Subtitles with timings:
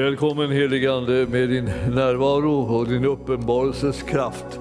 [0.00, 4.60] Välkommen heligande med din närvaro och din uppenbarelses kraft.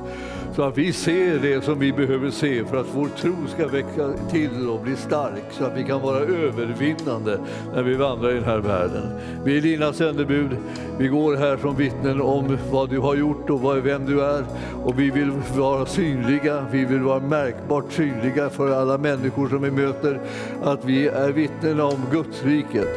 [0.55, 4.13] Så att vi ser det som vi behöver se för att vår tro ska växa
[4.31, 7.39] till och bli stark så att vi kan vara övervinnande
[7.73, 9.03] när vi vandrar i den här världen.
[9.45, 10.49] Vi är dina sändebud.
[10.97, 14.45] Vi går här som vittnen om vad du har gjort och vem du är.
[14.83, 19.71] Och vi vill vara synliga, vi vill vara märkbart synliga för alla människor som vi
[19.71, 20.19] möter.
[20.63, 22.87] Att vi är vittnen om Guds riket.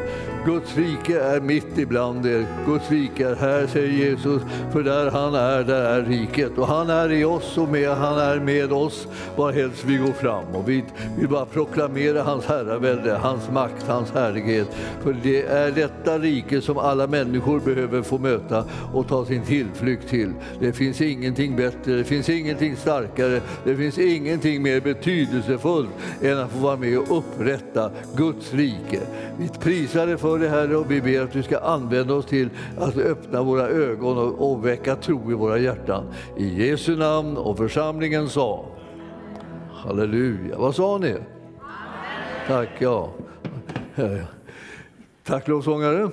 [0.47, 2.47] Guds rike är mitt ibland er.
[2.67, 4.43] Guds rike är här, säger Jesus,
[4.73, 6.59] för där han är, där är riket.
[6.59, 9.07] Och han är i oss och med, han är med oss
[9.37, 10.45] varhelst vi går fram.
[10.55, 10.85] Och vi
[11.19, 14.69] vill bara proklamera hans herravälde, hans makt, hans härlighet.
[15.03, 20.09] För det är detta rike som alla människor behöver få möta och ta sin tillflykt
[20.09, 20.33] till.
[20.61, 25.91] Det finns ingenting bättre, det finns ingenting starkare, det finns ingenting mer betydelsefullt
[26.23, 29.01] än att få vara med och upprätta Guds rike.
[29.39, 32.51] Vi prisar det för det Herre och vi ber att du ska använda oss till
[32.79, 36.05] att öppna våra ögon och, och väcka tro i våra hjärtan.
[36.37, 38.65] I Jesu namn och församlingen sa
[39.73, 40.59] Halleluja.
[40.59, 41.11] Vad sa ni?
[41.11, 41.23] Amen.
[42.47, 43.11] Tack, ja.
[45.25, 46.11] Tack lovsångare.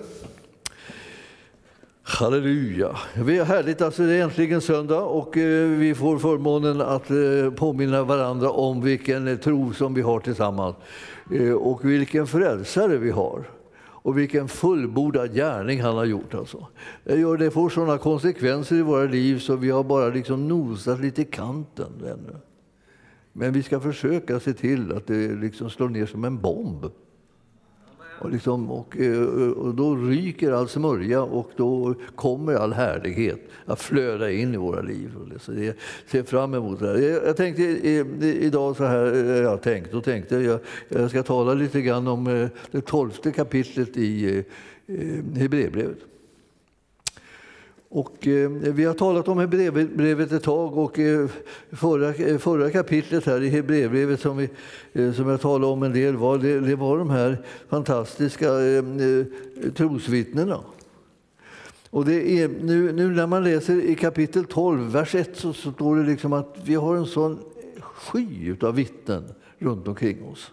[2.04, 2.96] Halleluja.
[3.26, 7.54] Det är härligt, alltså det är äntligen söndag och eh, vi får förmånen att eh,
[7.56, 10.76] påminna varandra om vilken tro som vi har tillsammans
[11.34, 13.44] eh, och vilken frälsare vi har
[14.02, 16.34] och vilken fullbordad gärning han har gjort.
[16.34, 16.68] Alltså.
[17.40, 21.26] Det får sådana konsekvenser i våra liv så vi har bara liksom nosat lite i
[21.26, 22.36] kanten ännu.
[23.34, 26.86] Men vi ska försöka se till att det liksom slår ner som en bomb.
[28.20, 33.40] Och, liksom, och, eh, eh, och, då ryker all smörja och då kommer all härlighet
[33.66, 35.12] att flöda in i våra liv.
[35.40, 35.74] Så jag
[36.08, 36.98] ser fram emot det här.
[37.26, 37.64] Jag tänkte
[38.22, 40.60] idag så här, eh, jag tänkte och tänkte, jag,
[40.90, 44.44] jag ska tala lite grann om det tolfte kapitlet i
[45.36, 46.00] Hebreerbrevet.
[47.92, 51.28] Och, eh, vi har talat om Hebreerbrevet ett tag och eh,
[51.72, 54.50] förra, eh, förra kapitlet här i Hebreerbrevet som, vi,
[54.94, 57.38] eh, som jag talade om en del var, det, det var de här
[57.70, 59.26] fantastiska eh, eh
[59.76, 60.60] trosvittnena.
[61.90, 65.72] Och det är, nu, nu när man läser i kapitel 12, vers 1, så, så
[65.72, 67.40] står det liksom att vi har en sån
[67.82, 69.24] sky av vittnen
[69.60, 70.52] runt omkring oss.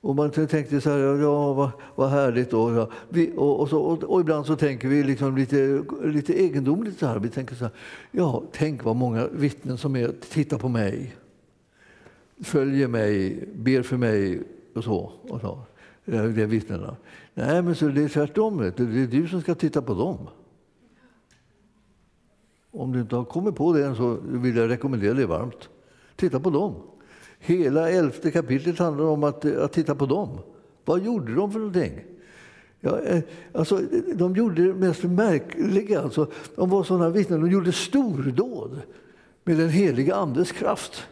[0.00, 2.52] Och man tänkte så här, ja vad, vad härligt.
[2.52, 2.90] Och, ja.
[3.08, 7.06] vi, och, och, så, och, och, ibland så tänker vi liksom lite, lite egendomligt så
[7.06, 7.18] här.
[7.18, 7.74] Vi tänker så här,
[8.10, 11.16] ja tänk vad många vittnen som är, tittar på mig,
[12.40, 14.42] följer mig, ber för mig
[14.74, 15.12] och så.
[15.28, 15.58] Och så.
[16.04, 16.96] Eh, det är vittnena.
[17.34, 18.58] Nej, men så det är tvärtom.
[18.58, 20.18] Det är du som ska titta på dem.
[22.70, 25.68] Om du inte har kommit på det än så vill jag rekommendera dig varmt.
[26.16, 26.74] Titta på dem.
[27.38, 30.28] Hela elfte kapitlet handlar om att, eh, att titta på dem.
[30.84, 32.00] Vad gjorde de för någonting?
[32.80, 33.20] Ja, eh,
[33.52, 33.80] alltså,
[34.14, 36.02] de gjorde det mest märkliga.
[36.02, 36.26] Alltså,
[36.56, 37.40] de var sådana vittnen.
[37.40, 38.80] De gjorde stordåd
[39.44, 41.06] med den heliga Andes kraft.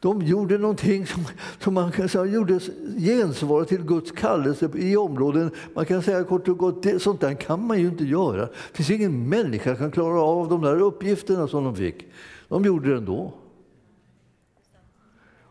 [0.00, 1.24] De gjorde någonting som,
[1.58, 2.60] som man kan säga gjorde
[2.98, 5.50] gensvar till Guds kallelse i områden.
[5.74, 8.40] Man kan säga kort och gott, det, sånt där kan man ju inte göra.
[8.40, 12.06] Det finns ingen människa som kan klara av de där uppgifterna som de fick.
[12.48, 13.32] De gjorde det ändå.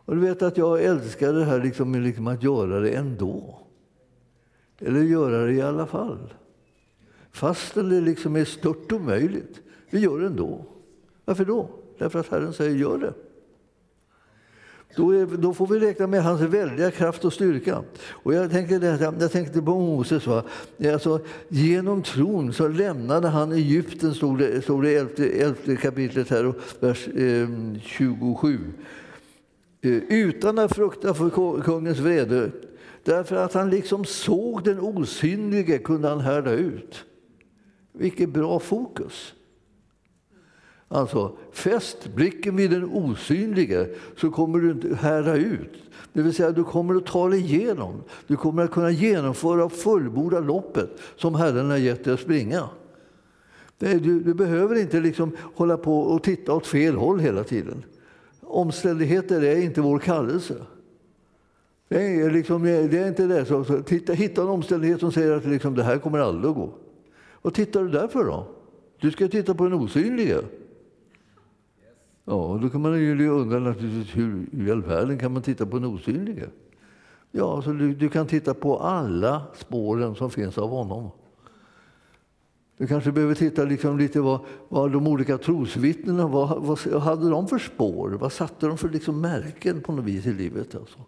[0.06, 3.60] Och du vet att jag älskar det här liksom, liksom att göra det ändå.
[4.80, 6.34] Eller göra det i alla fall.
[7.32, 9.62] Fastän det liksom är stört omöjligt.
[9.90, 10.66] Vi gör det ändå.
[11.26, 11.70] Varför då?
[11.98, 13.14] Därför att Herren säger gör det.
[14.96, 17.84] Då, är, då, får vi räkna med hans väldiga kraft och styrka.
[18.10, 18.84] Och jag, tänker
[19.20, 20.28] jag tänkte på Moses.
[20.28, 20.44] Va?
[20.94, 26.30] Alltså, genom tron så lämnade han Egypten, stod det, stod det i elfte, elfte kapitlet,
[26.30, 27.48] här, vers eh,
[27.82, 28.60] 27.
[29.85, 32.51] Eh, utan att frukta för kungens vrede.
[33.04, 37.06] Därför att han liksom såg den osynlige kunde han härda ut.
[37.94, 39.33] Vilket bra fokus!
[40.88, 45.74] Alltså, fäst blicken vid den osynlige så kommer du inte härda ut.
[46.13, 48.04] Det vill säga, du kommer att ta dig igenom.
[48.27, 52.69] Du kommer att kunna genomföra och fullborda loppet som Herren har gett dig att springa.
[53.77, 57.83] Du, du behöver inte liksom hålla på och titta åt fel håll hela tiden.
[58.56, 60.56] Omständigheter är inte vår kallelse.
[61.88, 63.46] Det är, liksom, det är inte det.
[63.46, 66.56] Så, så, titta, hitta en omständighet som säger att liksom, det här kommer aldrig att
[66.56, 66.69] gå.
[67.42, 68.48] Vad tittar du därför då?
[69.00, 70.42] Du ska titta på den osynliga.
[72.25, 75.80] Ja, då kan man ju undra naturligtvis hur i all världen kan man titta på
[75.80, 76.46] den osynliga?
[77.31, 81.10] Ja, så du, du kan titta på alla spåren som finns av honom.
[82.77, 84.39] Du kanske behöver titta liksom lite vad,
[84.69, 88.10] vad de olika trosvittnena vad, vad hade de för spår?
[88.10, 90.75] Vad satte de för liksom märken på något vis i livet?
[90.75, 91.00] Alltså?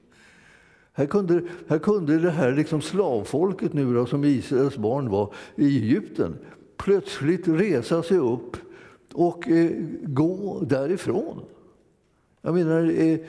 [0.93, 5.77] Här kunde, här kunde det här liksom slavfolket nu då, som Israels barn var i
[5.77, 6.37] Egypten
[6.77, 8.57] plötsligt resa sig upp
[9.13, 9.71] och eh,
[10.03, 11.41] gå därifrån.
[12.41, 13.19] Jag menar, eh,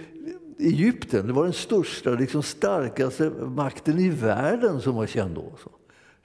[0.58, 5.52] Egypten det var den största, liksom starkaste makten i världen som var känd då.
[5.62, 5.70] Så.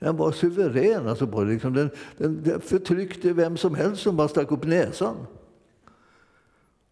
[0.03, 4.27] Den var suverän, alltså på, liksom, den, den, den förtryckte vem som helst som bara
[4.27, 5.15] stack upp näsan.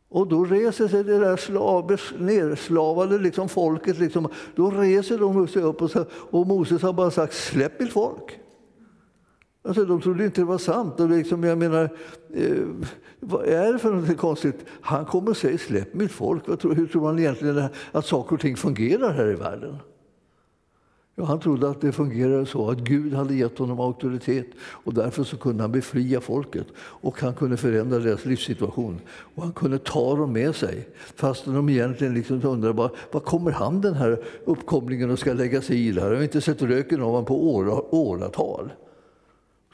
[0.09, 5.61] Och då reser sig det där slavers, nerslavade liksom folket, liksom, då reser de sig
[5.61, 8.39] upp och, så, och Moses har bara sagt släpp mitt folk.
[9.63, 10.99] Alltså, de trodde inte det var sant.
[10.99, 11.89] Och liksom, jag menar,
[12.33, 12.67] eh,
[13.19, 14.65] vad är det för något konstigt?
[14.81, 16.59] Han kommer och säger släpp mitt folk.
[16.59, 19.77] Tror, hur tror man egentligen att saker och ting fungerar här i världen?
[21.15, 25.23] Ja, han trodde att det fungerade så att Gud hade gett honom auktoritet och därför
[25.23, 29.01] så kunde han befria folket och han kunde förändra deras livssituation.
[29.35, 33.51] Och han kunde ta dem med sig fast de egentligen liksom undrade bara, vad kommer
[33.51, 36.09] han den här uppkomlingen och ska lägga sig i det här?
[36.09, 37.47] Jag har inte sett röken av honom på
[37.91, 38.71] åratal.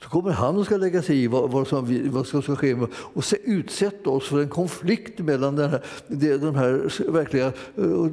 [0.04, 2.76] Så kommer han och ska lägga sig i vad, vad, som, vad som ska ske
[2.94, 8.12] och se, utsätta oss för en konflikt mellan den här, det, här verkliga uh,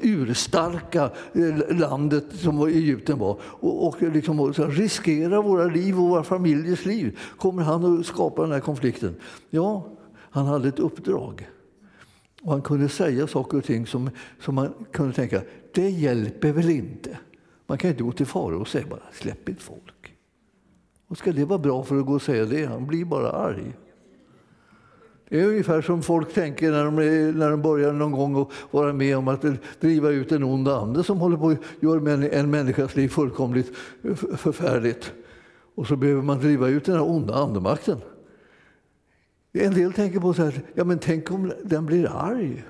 [0.00, 6.24] urstarka eh, landet som Egypten var och, och, liksom, och riskera våra liv och våra
[6.24, 7.18] familjers liv.
[7.36, 9.16] Kommer han att skapa den här konflikten?
[9.50, 9.88] Ja,
[10.30, 11.48] han hade ett uppdrag.
[12.42, 14.10] Och han kunde säga saker och ting som,
[14.40, 15.42] som man kunde tänka,
[15.74, 17.18] det hjälper väl inte?
[17.66, 19.95] Man kan inte gå till farao och säga bara, släpp inte folk.
[21.06, 22.66] Vad ska det vara bra för att gå och säga det?
[22.66, 23.76] Han blir bara arg.
[25.28, 26.96] Det är ungefär som folk tänker när de,
[27.38, 29.44] när de börjar någon gång att vara med om att
[29.80, 33.76] driva ut en ond ande som håller på att göra en människas liv fullkomligt
[34.36, 35.12] förfärligt.
[35.74, 37.98] Och så behöver man driva ut den här onda andemakten.
[39.52, 42.64] En del tänker på så här, ja men tänk om den blir arg.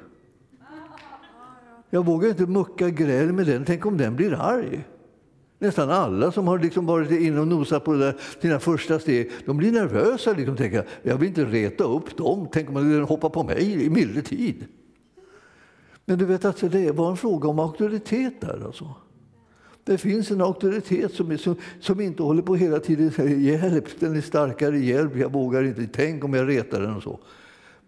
[1.90, 4.84] Jag vågar inte mucka gräl med den, tänk om den blir arg.
[5.58, 9.30] Nästan alla som har liksom varit inne och nosat på det där, sina första steg
[9.46, 10.32] de blir nervösa.
[10.32, 12.48] Liksom, tänker, jag vill inte reta upp dem.
[12.52, 14.66] Tänk om de hoppar på mig i milde tid.
[16.04, 18.62] Men du vet att det var en fråga om auktoritet där.
[18.66, 18.94] Alltså.
[19.84, 23.84] Det finns en auktoritet som, är, som, som inte håller på hela tiden säger hjälp,
[23.98, 27.18] den är starkare, hjälp, jag vågar inte, tänk om jag retar den och så.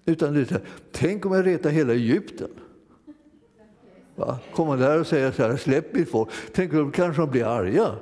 [0.04, 0.60] Utan det är,
[0.92, 2.48] tänk om jag retar hela Egypten.
[4.18, 4.38] Va?
[4.54, 6.28] Komma där och säga så här, släpp mitt folk.
[6.52, 7.94] Tänk då kanske de blir arga.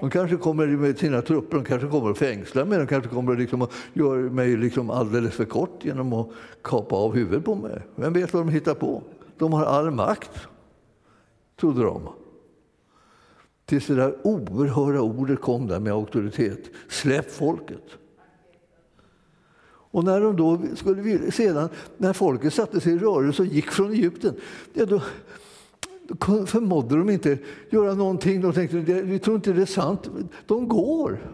[0.00, 3.36] De kanske kommer med sina trupper, de kanske kommer att fängsla mig, de kanske kommer
[3.36, 6.28] liksom att göra mig liksom alldeles för kort genom att
[6.62, 7.82] kapa av huvudet på mig.
[7.94, 9.02] Vem vet vad de hittar på?
[9.38, 10.48] De har all makt,
[11.60, 12.08] trodde de.
[13.66, 16.60] Tills det där oerhörda ordet kom där med auktoritet.
[16.88, 17.84] Släpp folket.
[19.92, 23.92] Och när de då skulle sedan, när folket satte sig i rörelse och gick från
[23.92, 24.34] Egypten,
[24.72, 25.02] ja, då,
[26.46, 27.38] förmådde de inte
[27.70, 28.40] göra någonting.
[28.40, 30.10] De tänkte vi tror inte det är sant.
[30.46, 31.32] De går.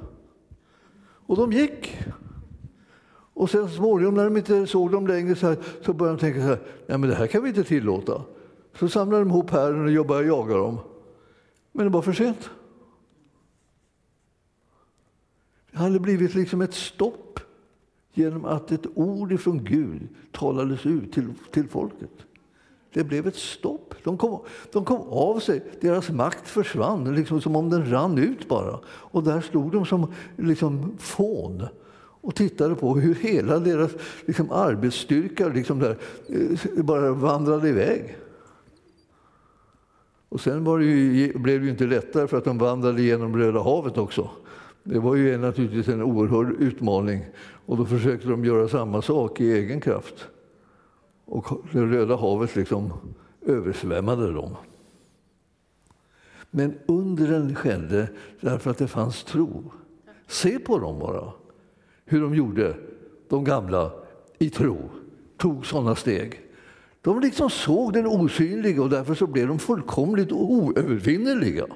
[1.26, 1.99] Och de gick.
[3.37, 6.40] Och sen småningom när de inte såg dem längre så, här, så började de tänka
[6.40, 8.23] så här, Nej, men det här kan vi inte tillåta.
[8.78, 10.79] Så samlade de ihop hären och började jaga dem.
[11.72, 12.50] Men det var för sent.
[15.70, 17.41] Det hade blivit liksom ett stopp
[18.12, 22.27] genom att ett ord ifrån Gud talades ut till, till folket.
[22.93, 23.85] Det blev ett stopp.
[24.06, 24.41] De kom,
[24.72, 25.63] de kom av sig.
[25.81, 28.79] Deras makt försvann, liksom som om den rann ut bara.
[28.86, 31.67] Och där stod de som liksom fån
[32.20, 33.91] och tittade på hur hela deras
[34.27, 35.96] liksom, arbetsstyrka liksom där,
[36.29, 38.17] eh, bara vandrade iväg.
[40.29, 43.63] Och sen det ju, blev det ju inte lättare för att de vandrade genom Röda
[43.63, 44.31] havet också.
[44.82, 47.25] Det var ju naturligtvis en oerhörd utmaning
[47.67, 50.29] och då försökte de göra samma sak i egen kraft.
[51.25, 52.93] Och det Röda havet liksom
[53.46, 54.56] översvämmade dem.
[56.50, 58.08] Men undren skedde
[58.41, 59.72] därför att det fanns tro.
[60.26, 61.32] Se på dem bara,
[62.05, 62.76] hur de gjorde,
[63.29, 63.93] de gamla,
[64.38, 64.91] i tro.
[65.36, 66.41] Tog sådana steg.
[67.00, 71.67] De liksom såg den osynliga och därför så blev de fullkomligt oövervinnerliga.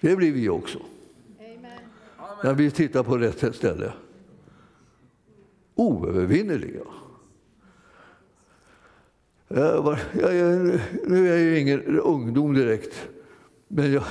[0.00, 0.78] Det blir vi också.
[1.38, 1.78] Amen.
[2.44, 3.92] När vi tittar på rätt ställe.
[5.74, 6.80] Oövervinnerliga.
[9.48, 13.08] Jag var, jag, jag, nu är jag ju ingen ungdom direkt.
[13.68, 14.04] Men jag,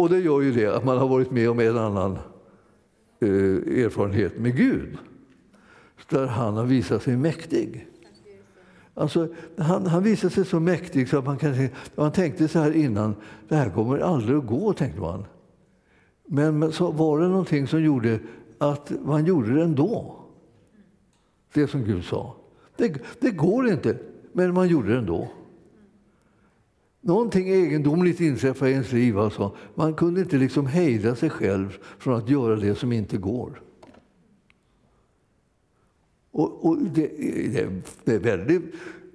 [0.00, 2.18] och det gör ju det att man har varit med om en annan
[3.20, 4.98] eh, erfarenhet med Gud.
[6.08, 7.86] Där han har visat sig mäktig.
[8.94, 12.72] Alltså, han, han visade sig så mäktig så att man, kan, man tänkte så här
[12.72, 13.14] innan,
[13.48, 15.24] det här kommer aldrig att gå, tänkte man.
[16.26, 18.18] Men, men så var det någonting som gjorde
[18.58, 20.16] att man gjorde det ändå.
[21.52, 22.36] Det som Gud sa.
[22.76, 23.98] Det, det går inte.
[24.32, 25.28] Men man gjorde det ändå.
[27.00, 29.18] Någonting egendomligt inträffade i ens liv.
[29.18, 29.56] Alltså.
[29.74, 33.62] Man kunde inte liksom hejda sig själv från att göra det som inte går.
[36.30, 37.10] Och, och det,
[38.04, 38.62] det, är väldigt,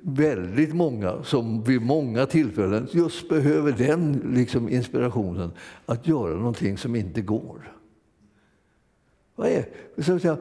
[0.01, 5.51] väldigt många som vid många tillfällen just behöver den liksom inspirationen
[5.85, 7.74] att göra någonting som inte går.
[9.35, 9.65] Vad är,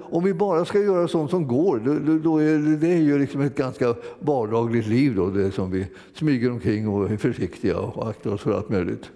[0.01, 3.41] om vi bara ska göra sånt som går, då, då är det är ju liksom
[3.41, 5.15] ett ganska vardagligt liv.
[5.15, 9.11] Då, det som vi smyger omkring och är försiktiga och aktar oss för allt möjligt.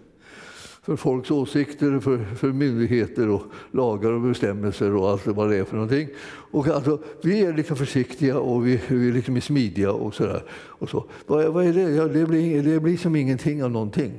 [0.83, 5.65] För folks åsikter, för, för myndigheter och lagar och bestämmelser och allt vad det är
[5.65, 6.09] för någonting.
[6.51, 10.43] Och alltså, vi är liksom försiktiga och vi, vi är liksom smidiga och sådär.
[10.51, 11.05] Och så.
[11.27, 11.91] Vad, vad är det?
[11.91, 14.13] Ja, det, blir, det blir som ingenting av någonting.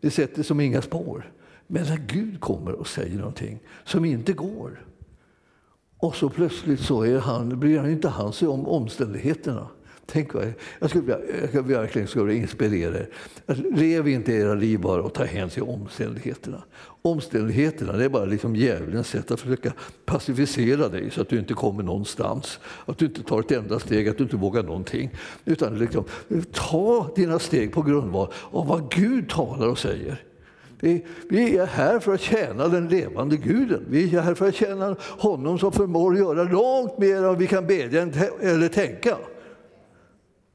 [0.00, 1.32] Det sätter som inga spår.
[1.66, 4.84] Men när Gud kommer och säger någonting som inte går
[6.02, 9.68] och så plötsligt så är han, bryr han inte han sig om omständigheterna.
[10.06, 11.18] Tänk vad, jag skulle,
[11.52, 13.08] jag verkligen skulle inspirera er.
[13.74, 16.62] Lev inte era liv bara och ta hänsyn till omständigheterna.
[17.02, 19.72] Omständigheterna det är bara liksom djävulens sätt att försöka
[20.04, 22.58] pacificera dig så att du inte kommer någonstans.
[22.86, 25.10] Att du inte tar ett enda steg, att du inte vågar någonting.
[25.44, 26.04] Utan liksom,
[26.52, 30.31] ta dina steg på grundval av vad Gud talar och säger.
[31.28, 33.86] Vi är här för att tjäna den levande guden.
[33.88, 37.66] Vi är här för att tjäna honom som förmår göra långt mer än vi kan
[37.66, 38.02] bedja
[38.40, 39.16] eller tänka.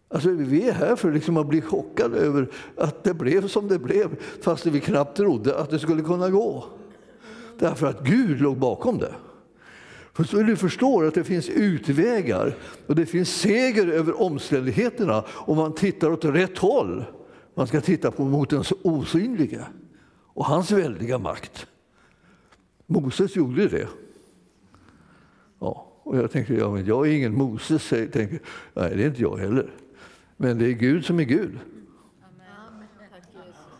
[0.09, 3.79] Alltså, vi är här för liksom att bli chockade över att det blev som det
[3.79, 4.09] blev
[4.41, 6.65] fast vi knappt trodde att det skulle kunna gå.
[7.59, 9.13] Därför att Gud låg bakom det.
[10.13, 12.55] För så du förstår att det finns utvägar
[12.87, 17.05] och det finns seger över omständigheterna om man tittar åt rätt håll.
[17.55, 19.65] Man ska titta på mot den osynliga
[20.37, 21.67] och hans väldiga makt.
[22.85, 23.87] Moses gjorde det.
[25.59, 27.91] Ja, och jag tänker, ja, men jag är ingen Moses.
[27.91, 28.39] Jag tänker,
[28.73, 29.71] nej, det är inte jag heller.
[30.37, 31.59] Men det är Gud som är Gud.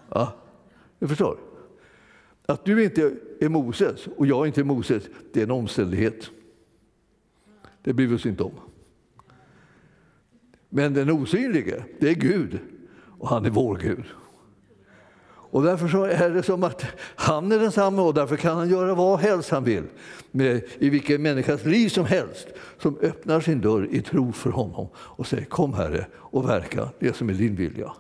[0.10, 0.34] Ja,
[1.00, 1.38] du förstår?
[2.46, 6.30] Att du inte är Moses och jag inte är Moses, det är en omständighet.
[7.82, 8.54] Det bryr vi oss inte om.
[10.70, 12.60] Men den osynlige, det är Gud
[13.20, 14.06] och han är vår Gud.
[15.58, 16.86] Och därför så är det som att
[17.16, 19.84] han är densamme och därför kan han göra vad helst han vill
[20.32, 22.48] med, i vilken människas liv som helst
[22.82, 27.16] som öppnar sin dörr i tro för honom och säger kom Herre och verka det
[27.16, 27.92] som är din vilja.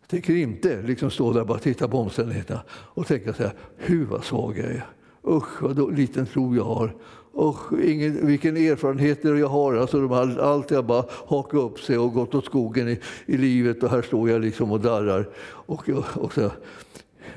[0.00, 3.52] Jag tänker inte liksom stå där och bara titta på omständigheterna och tänka så här,
[3.76, 4.86] hur vad svag jag är.
[5.26, 6.94] Usch vad liten tro jag har.
[7.32, 9.74] Och ingen, vilken erfarenheter jag har.
[9.74, 13.82] Alltså de har alltid bara hakat upp sig och gått åt skogen i, i livet
[13.82, 15.28] och här står jag liksom och darrar.
[15.44, 16.50] Och, och, så,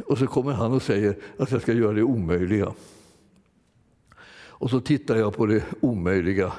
[0.05, 2.73] och så kommer han och säger att jag ska göra det omöjliga.
[4.57, 6.53] Och så tittar jag på det omöjliga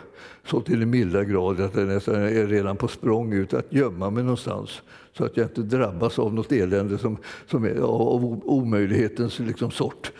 [0.46, 4.10] så till den milda grad att jag nästan är redan på språng ut att gömma
[4.10, 4.82] mig någonstans
[5.16, 7.16] så att jag inte drabbas av något elände som,
[7.50, 10.12] som är av omöjlighetens liksom sort.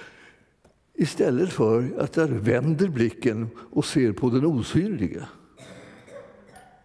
[0.99, 5.29] Istället för att jag vänder blicken och ser på den osynliga.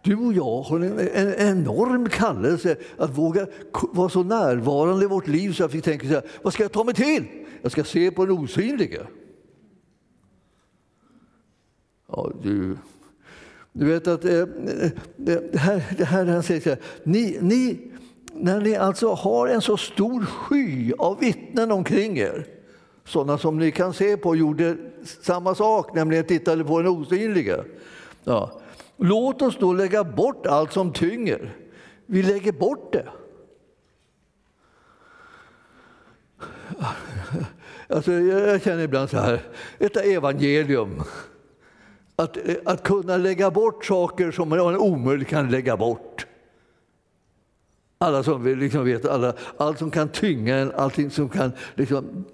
[0.02, 3.46] Du och jag har en, en enorm kallelse att våga
[3.92, 6.72] vara så närvarande i vårt liv så att vi tänker så här, vad ska jag
[6.72, 7.24] ta mig till?
[7.62, 9.06] Jag ska se på den osynliga.
[12.08, 12.76] Ja, du,
[13.72, 14.44] du vet att eh,
[15.16, 17.90] det här, det här han säger så här, ni, ni,
[18.34, 22.61] när ni alltså har en så stor sky av vittnen omkring er
[23.04, 24.76] sådana som ni kan se på gjorde
[25.22, 27.64] samma sak, nämligen tittade på den osynliga.
[28.24, 28.60] Ja.
[28.96, 31.56] Låt oss då lägga bort allt som tynger.
[32.06, 33.08] Vi lägger bort det.
[37.88, 39.40] Alltså, jag känner ibland så här,
[39.78, 41.02] ett evangelium.
[42.16, 46.26] Att, att kunna lägga bort saker som man omöjligt kan lägga bort.
[47.98, 52.24] Alla som liksom vet, alla, allt som kan tynga en, allting som kan liksom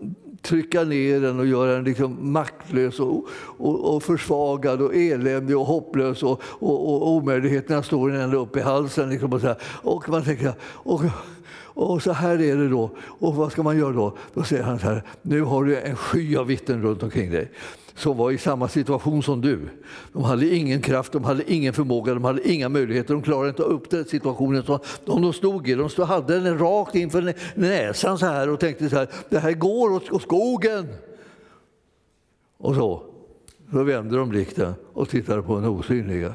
[0.43, 5.67] trycka ner den och göra den liksom maktlös och, och, och försvagad och eländig och
[5.67, 9.11] hopplös och, och, och omöjligheterna står ända upp i halsen.
[9.11, 9.57] Liksom och, så här.
[9.63, 11.03] och man tänker, och,
[11.63, 12.91] och så här är det då.
[12.99, 14.17] Och vad ska man göra då?
[14.35, 17.53] Då säger han så här, nu har du en sky av vittnen runt omkring dig
[17.99, 19.69] som var i samma situation som du.
[20.13, 23.15] De hade ingen kraft, de hade ingen förmåga, de hade inga möjligheter.
[23.15, 25.75] De klarade inte upp den situationen som de stod i.
[25.75, 29.53] De stod, hade den rakt inför näsan så här och tänkte så här, det här
[29.53, 30.87] går åt skogen.
[32.59, 33.03] Och så,
[33.73, 36.35] så vände de blicken och tittade på den osynliga.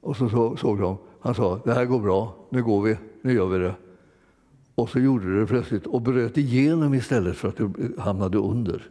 [0.00, 3.46] Och så såg de, han sa, det här går bra, nu går vi, nu gör
[3.46, 3.74] vi det.
[4.74, 8.88] Och så gjorde det plötsligt och bröt igenom istället för att du hamnade under.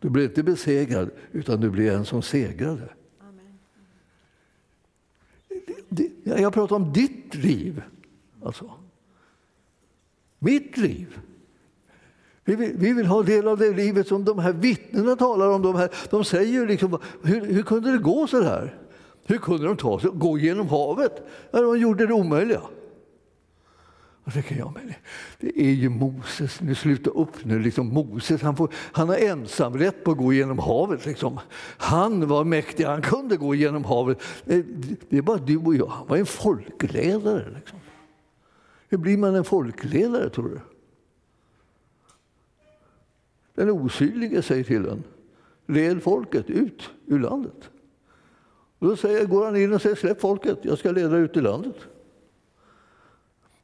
[0.00, 2.88] Du blev inte besegrad, utan du blev en som segrade.
[6.24, 7.82] Jag pratar om ditt liv.
[8.42, 8.70] Alltså.
[10.38, 11.18] Mitt liv.
[12.44, 15.62] Vi vill, vi vill, ha del av det livet som de här vittnena talar om.
[15.62, 18.78] De, här, de säger liksom, hur, hur kunde det gå så här?
[19.24, 22.60] Hur kunde de ta sig, gå genom havet när de gjorde det omöjliga?
[24.28, 24.94] Och så jag, men
[25.40, 27.58] det är ju Moses, nu sluta upp nu.
[27.58, 31.06] Liksom Moses han, får, han har ensamrätt på att gå genom havet.
[31.06, 31.40] Liksom.
[31.78, 34.22] Han var mäktig, han kunde gå genom havet.
[35.08, 37.50] Det är bara du och jag, han var en folkledare.
[37.54, 37.78] Liksom.
[38.88, 40.60] Hur blir man en folkledare tror du?
[43.54, 45.04] Den osynlige säger till en,
[45.66, 47.70] led folket ut ur landet.
[48.78, 51.40] Och då säger, går han in och säger släpp folket, jag ska leda ut i
[51.40, 51.76] landet.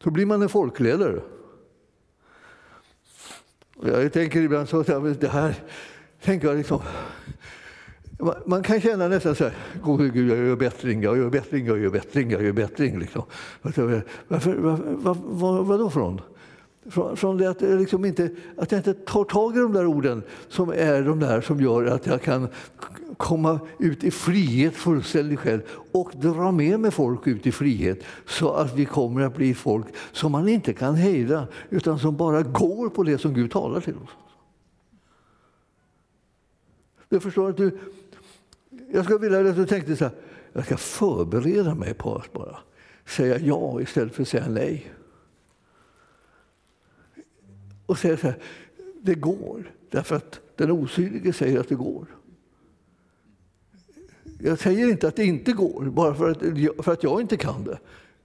[0.02, 1.20] Så blir man en folkledare.
[3.82, 5.54] Jag tänker ibland så att det här,
[6.22, 6.80] tänker jag liksom,
[8.46, 11.78] man kan känna nästan så här, gode Gud, jag gör bättring, jag gör bättring, jag
[11.78, 12.98] gör bättring, jag gör bättring.
[12.98, 13.22] Liksom.
[13.62, 16.20] Eh, varför, varför, var, var, vad då någon?
[16.90, 20.22] Från, från det att, liksom inte, att jag inte tar tag i de där orden
[20.48, 22.48] som är de där som gör att jag kan
[23.16, 25.60] komma ut i frihet fullständigt själv
[25.92, 29.86] och dra med mig folk ut i frihet så att vi kommer att bli folk
[30.12, 33.96] som man inte kan hejda utan som bara går på det som Gud talar till
[33.96, 34.10] oss.
[37.08, 37.78] Du förstår att du,
[38.92, 40.14] jag skulle vilja att du tänkte så här,
[40.52, 42.58] jag ska förbereda mig på att bara
[43.06, 44.92] säga ja istället för att säga nej.
[47.86, 48.38] Och säga så här,
[49.02, 52.06] det går därför att den osynlige säger att det går.
[54.38, 56.38] Jag säger inte att det inte går bara för att,
[56.84, 57.78] för att jag inte kan det.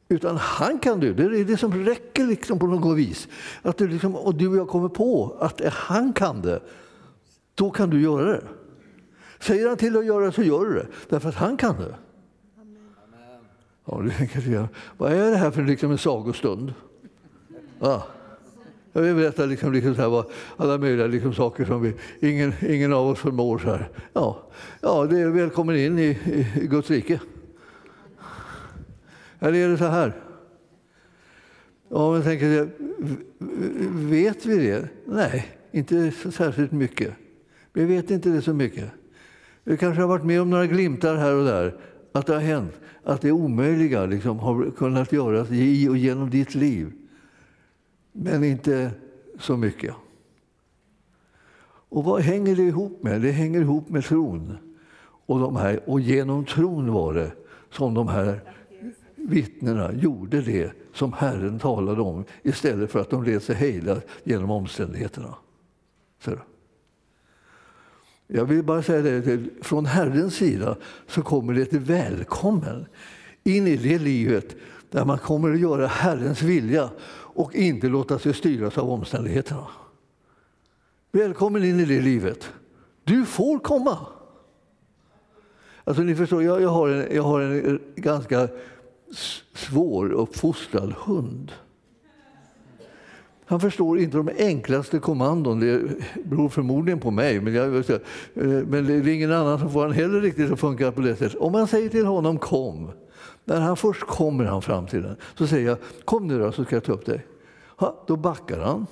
[0.09, 1.13] Utan han kan det.
[1.13, 3.27] Det är det som räcker liksom på något vis.
[3.61, 6.60] Att du liksom, och du och jag kommer på att han kan det.
[7.55, 8.43] Då kan du göra det.
[9.39, 10.88] Säger han till att göra det så gör du det.
[11.10, 11.95] Därför att han kan det.
[13.86, 16.73] Ja, du tänker, vad är det här för liksom en sagostund?
[17.79, 18.07] Ja.
[18.93, 20.25] Jag vill berätta liksom, liksom så här, vad,
[20.58, 23.60] alla möjliga liksom, saker som vi, ingen, ingen av oss förmår.
[23.60, 23.89] Så här.
[24.13, 24.49] Ja,
[24.82, 27.19] ja, det är välkommen in i, i, i Guds rike.
[29.39, 30.13] Eller är det så här?
[31.89, 32.69] Ja, men tänker,
[34.10, 34.89] vet vi det?
[35.06, 37.13] Nej, inte så särskilt mycket.
[37.73, 38.91] Vi vet inte det så mycket.
[39.63, 41.75] Vi kanske har varit med om några glimtar här och där,
[42.12, 42.73] att det har hänt,
[43.04, 46.91] att det omöjliga liksom har kunnat göras i och genom ditt liv
[48.21, 48.91] men inte
[49.39, 49.95] så mycket.
[51.89, 53.21] Och vad hänger det ihop med?
[53.21, 54.58] Det hänger ihop med tron.
[55.01, 57.32] Och, de här, och genom tron var det
[57.71, 58.41] som de här
[59.15, 64.51] vittnena gjorde det som Herren talade om istället för att de lät sig hejda genom
[64.51, 65.36] omständigheterna.
[66.23, 66.32] Så.
[68.27, 70.77] Jag vill bara säga det, från Herrens sida
[71.08, 72.86] så kommer det ett välkommen
[73.43, 74.55] in i det livet
[74.91, 76.89] där man kommer att göra Herrens vilja
[77.39, 79.67] och inte låta sig styras av omständigheterna.
[81.12, 82.49] Välkommen in i det livet.
[83.04, 83.97] Du får komma.
[85.84, 88.47] Alltså, ni förstår, jag, jag, har en, jag har en ganska
[89.54, 91.52] svår uppfostrad hund.
[93.45, 95.60] Han förstår inte de enklaste kommandon.
[95.60, 95.82] Det
[96.23, 97.99] beror förmodligen på mig, men, jag, eh,
[98.67, 101.39] men det är ingen annan som får han heller riktigt att funka på det sättet.
[101.39, 102.91] Om man säger till honom kom,
[103.45, 106.65] när han först kommer han fram till den, så säger jag kom nu då så
[106.65, 107.25] ska jag ta upp dig.
[107.75, 108.88] Ha, då backar han.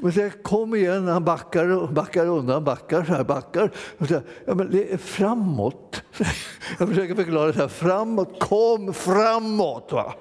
[0.00, 3.70] Men säger, kom igen, han backar, backar undan, backar så här, backar.
[3.98, 6.02] Och säger, ja, men det är framåt.
[6.78, 9.92] Jag försöker förklara det här, framåt, kom framåt.
[9.92, 10.14] Va?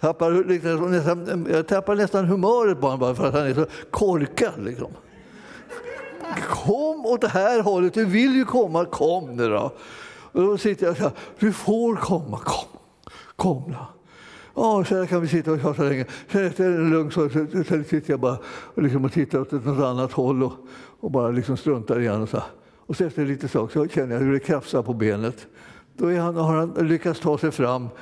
[0.00, 3.66] Tappar, liksom, nästan, jag tappar nästan humöret på honom bara för att han är så
[3.90, 4.64] korkad.
[4.64, 4.88] Liksom.
[6.48, 9.72] Kom åt det här hållet, du vill ju komma, kom nu då.
[10.34, 12.78] Och då sitter jag så här, du får komma, kom,
[13.36, 13.86] kom då.
[14.54, 16.06] Ja, så här kan vi sitta och tjata länge.
[16.32, 19.52] Sen efter en lugn så, så, så sitter jag bara och, liksom och tittar åt
[19.52, 20.52] något annat håll och,
[21.00, 22.22] och bara liksom struntar igen.
[22.22, 22.42] Och så,
[22.86, 25.46] och så efter lite sak så känner jag hur det krafsar på benet.
[25.96, 27.88] Då är han, har han lyckats ta sig fram.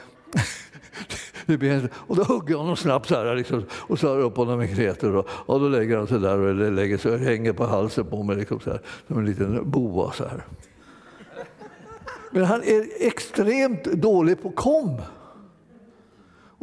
[1.95, 5.17] och då hugger jag honom snabbt så här, liksom, och slår upp honom med kreter.
[5.17, 8.37] Och, och då lägger han sig där och lägger sig, hänger på halsen på mig
[8.37, 10.13] liksom, så här, som en liten boa.
[10.13, 10.45] Så här.
[12.33, 15.01] Men han är extremt dålig på kom.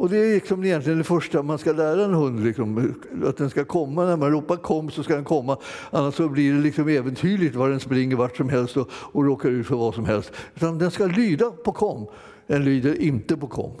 [0.00, 2.94] Och det är liksom egentligen det första man ska lära en hund, liksom,
[3.26, 4.04] att den ska komma.
[4.04, 5.58] När man ropar kom så ska den komma.
[5.90, 9.48] Annars så blir det liksom äventyrligt var den springer vart som helst och, och råkar
[9.48, 10.32] ut för vad som helst.
[10.54, 12.06] Utan den ska lyda på kom.
[12.46, 13.72] Den lyder inte på kom.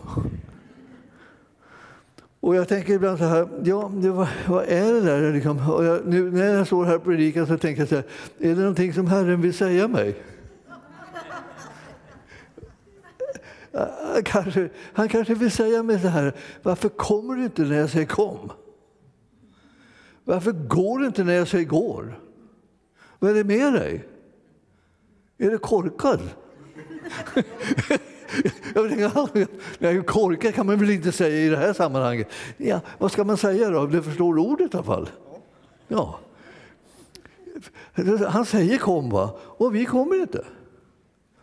[2.40, 5.32] Och jag tänker ibland så här, ja, det, vad, vad, är det där?
[5.32, 5.58] Liksom?
[5.58, 8.04] Jag, nu, när jag står här och predikar så tänker jag så här,
[8.38, 10.16] är det någonting som Herren vill säga mig?
[10.68, 10.80] han
[13.72, 17.90] Eh, kanske, han kanske vill säga mig så här, varför kommer du inte när jag
[17.90, 18.52] säger kom?
[20.24, 22.20] Varför går du inte när jag säger går?
[23.18, 24.04] Vad är det med dig?
[25.38, 26.20] Är du korkad?
[28.74, 32.28] jag tänker, korkad kan man väl inte säga i det här sammanhanget.
[32.56, 33.86] Ja, vad ska man säga då?
[33.86, 35.08] Du förstår ordet i alla fall.
[35.88, 36.18] Ja.
[38.28, 39.38] Han säger kom, va?
[39.40, 40.44] och vi kommer inte.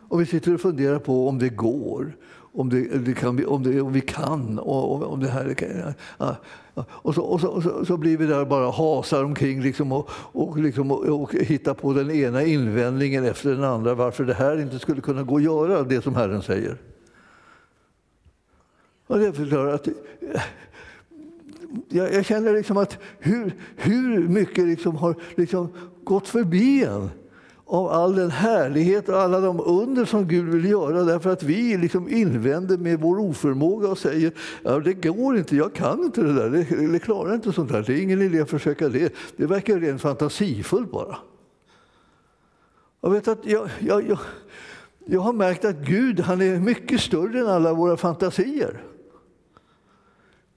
[0.08, 2.16] Och vi sitter och funderar på om det går,
[2.52, 4.58] om, det, det kan, om, det, om vi kan.
[4.58, 5.54] Och, om det här,
[6.18, 6.36] ja,
[6.82, 9.92] och, så, och, så, och så, så, blir vi där och bara hasar omkring liksom
[9.92, 14.34] och, och, liksom och, och hittar på den ena invändningen efter den andra varför det
[14.34, 16.76] här inte skulle kunna gå att göra, det som Herren säger.
[19.06, 19.88] Och det förklarar att
[21.88, 25.68] jag, jag, känner liksom att hur, hur mycket liksom har liksom
[26.04, 27.10] gått förbi en
[27.68, 31.76] av all den härlighet och alla de under som Gud vill göra därför att vi
[31.76, 36.32] liksom invänder med vår oförmåga och säger ja, det går inte, jag kan inte det
[36.32, 39.12] där, det, det klarar inte sånt där, det är ingen idé att försöka det.
[39.36, 41.16] Det verkar rent fantasifullt bara.
[43.00, 44.18] Jag, vet att jag, jag, jag,
[45.06, 48.82] jag har märkt att Gud han är mycket större än alla våra fantasier.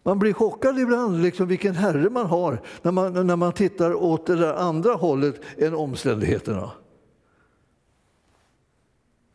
[0.03, 4.25] Man blir chockad ibland liksom vilken herre man har när man, när man tittar åt
[4.25, 6.71] det där andra hållet än omständigheterna.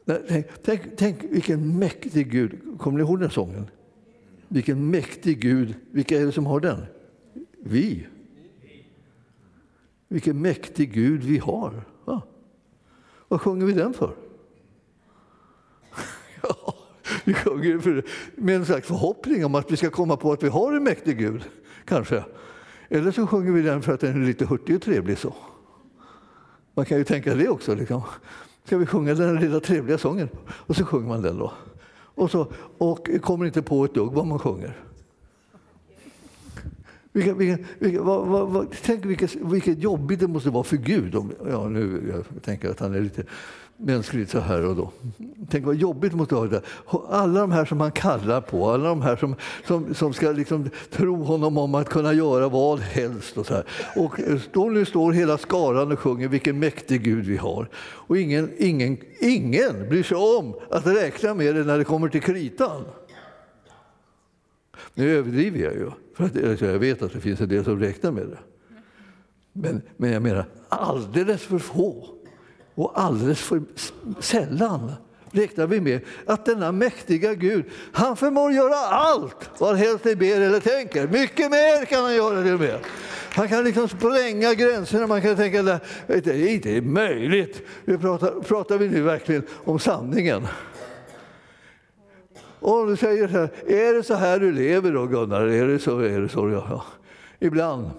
[0.06, 3.70] Tänk, tänk, tänk vilken mäktig Gud, kommer ni ihåg den sången?
[4.48, 6.86] Vilken mäktig Gud, vilka är det som har den?
[7.62, 8.06] Vi.
[10.08, 11.84] Vilken mäktig Gud vi har.
[12.04, 12.22] Va?
[13.28, 14.16] Vad sjunger vi den för?
[16.42, 16.74] ja,
[17.24, 20.48] vi sjunger för, med en slags förhoppning om att vi ska komma på att vi
[20.48, 21.44] har en mäktig Gud,
[21.84, 22.24] kanske.
[22.88, 25.18] Eller så sjunger vi den för att den är lite hurtig och trevlig.
[25.18, 25.34] så.
[26.74, 27.74] Man kan ju tänka det också.
[27.74, 28.02] Liksom
[28.66, 30.28] ska vi sjunga den lilla trevliga sången.
[30.48, 31.52] Och så sjunger man den då.
[31.96, 32.46] Och, så,
[32.78, 34.76] och kommer inte på ett dugg vad man sjunger.
[37.12, 41.14] Vilka, vilka, vilka, vad, vad, vad, tänk vilket, vilket jobbigt det måste vara för Gud.
[41.14, 43.24] Om, ja, nu, jag tänker att han är lite
[43.76, 44.92] mänskligt så här och då.
[45.50, 46.62] Tänk vad jobbigt mot måste.
[47.08, 49.34] Alla de här som han kallar på, alla de här som,
[49.66, 53.38] som, som ska liksom tro honom om att kunna göra vad helst.
[53.38, 53.64] Och så här.
[53.96, 57.68] Och eh, då nu står hela skaran och sjunger vilken mäktig Gud vi har.
[57.76, 62.22] Och ingen, ingen, ingen bryr sig om att räkna med det när det kommer till
[62.22, 62.84] kritan.
[64.94, 67.80] Nu överdriver jag ju, för att eh, jag vet att det finns en del som
[67.80, 68.38] räknar med det.
[69.52, 72.15] Men, men jag menar alldeles för få
[72.76, 73.62] och alldeles för
[74.20, 74.92] sällan
[75.30, 80.40] räknar vi med att denna mäktiga Gud, han förmår göra allt vad helst ni ber
[80.40, 81.08] eller tänker.
[81.08, 82.78] Mycket mer kan han göra det med.
[83.30, 85.06] Han kan liksom spränga gränserna.
[85.06, 87.62] Man kan tänka att det är inte möjligt.
[87.84, 90.46] Nu pratar, pratar vi nu verkligen om sanningen?
[92.60, 95.42] Och du säger så här, är det så här du lever då Gunnar?
[95.42, 95.98] Är det så?
[95.98, 96.50] Är det så?
[96.50, 96.84] Ja.
[97.38, 97.90] Ibland.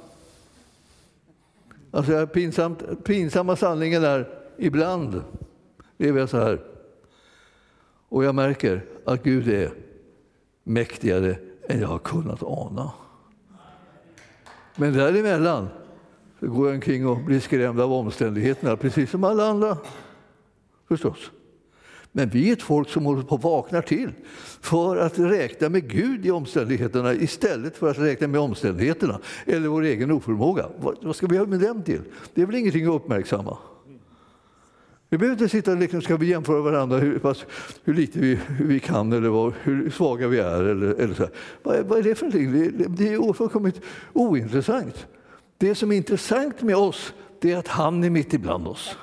[1.91, 5.21] Alltså, pinsamt, pinsamma sanningen är ibland
[5.97, 6.61] lever jag så här.
[8.09, 9.71] Och jag märker att Gud är
[10.63, 12.91] mäktigare än jag har kunnat ana.
[14.75, 15.67] Men däremellan
[16.39, 19.77] så går jag omkring och blir skrämd av omständigheterna, precis som alla andra.
[20.87, 21.31] Förstås.
[22.11, 24.11] Men vi är ett folk som håller på att vakna till
[24.61, 29.81] för att räkna med Gud i omständigheterna istället för att räkna med omständigheterna eller vår
[29.81, 30.65] egen oförmåga.
[31.01, 32.01] Vad ska vi göra med dem till?
[32.33, 33.57] Det är väl ingenting att uppmärksamma.
[35.09, 37.45] Vi behöver inte sitta och liksom, ska vi jämföra varandra hur, pass,
[37.83, 40.63] hur lite vi, hur vi kan eller vad, hur svaga vi är.
[40.63, 41.27] Eller, eller så
[41.63, 42.71] vad, vad, är det för någonting?
[42.77, 43.81] Det, det är fullkomligt
[44.13, 45.07] ointressant.
[45.57, 48.95] Det som är intressant med oss det är att han är mitt ibland oss.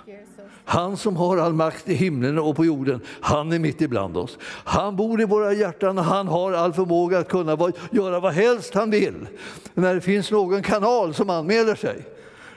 [0.64, 4.38] Han som har all makt i himlen och på jorden, han är mitt ibland oss.
[4.64, 8.74] Han bor i våra hjärtan och han har all förmåga att kunna göra vad helst
[8.74, 9.26] han vill.
[9.74, 12.06] När det finns någon kanal som anmäler sig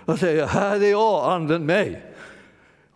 [0.06, 2.04] och säger här är jag, använd mig.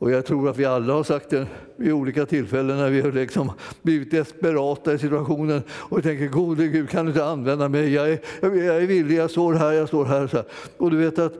[0.01, 3.11] Och jag tror att vi alla har sagt det vid olika tillfällen när vi har
[3.11, 8.11] liksom blivit desperata i situationen och tänker gode Gud kan du inte använda mig, jag
[8.11, 10.27] är, jag är villig, jag står här, jag står här.
[10.27, 10.43] Så
[10.77, 11.33] Och du vet att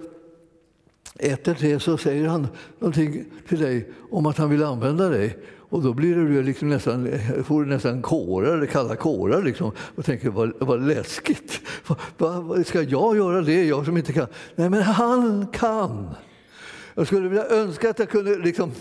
[1.20, 2.48] efter det så säger han
[2.80, 5.38] någonting till dig om att han vill använda dig.
[5.58, 7.10] Och då blir det liksom nästan,
[7.44, 11.62] får du nästan kårar, kalla kårar liksom, och tänker vad, vad läskigt.
[11.88, 14.28] Va, va, ska jag göra det, jag som inte kan?
[14.56, 16.16] Nej, men han kan.
[17.02, 18.72] Jag skulle vilja önska att jag kunde liksom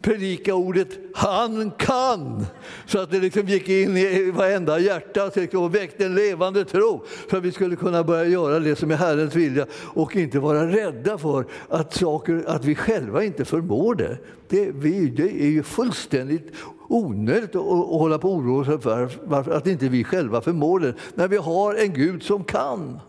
[0.00, 2.46] predika ordet han kan.
[2.86, 7.04] Så att det liksom gick in i varenda hjärta och väckte en levande tro.
[7.30, 10.66] Så att vi skulle kunna börja göra det som är Herrens vilja och inte vara
[10.66, 14.18] rädda för att, saker, att vi själva inte förmår det.
[14.48, 16.52] Det, vi, det är ju fullständigt
[16.88, 20.80] onödigt att, att hålla på och oroa sig för varför att inte vi själva förmår
[20.80, 23.00] det, när vi har en Gud som kan.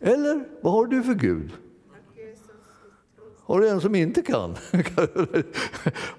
[0.00, 1.50] Eller vad har du för Gud?
[3.48, 4.56] Har du en som inte kan?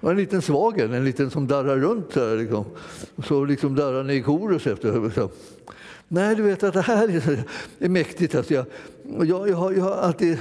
[0.00, 2.10] en liten svag en, liten som darrar runt.
[2.10, 2.36] där.
[2.36, 2.64] liksom.
[3.24, 5.04] så liksom darrar ni i korus efter.
[5.04, 5.28] Liksom.
[6.08, 7.08] Nej, du vet att det här
[7.78, 8.34] är mäktigt.
[8.34, 8.66] Alltså jag,
[9.16, 10.38] och jag, jag, har, jag har alltid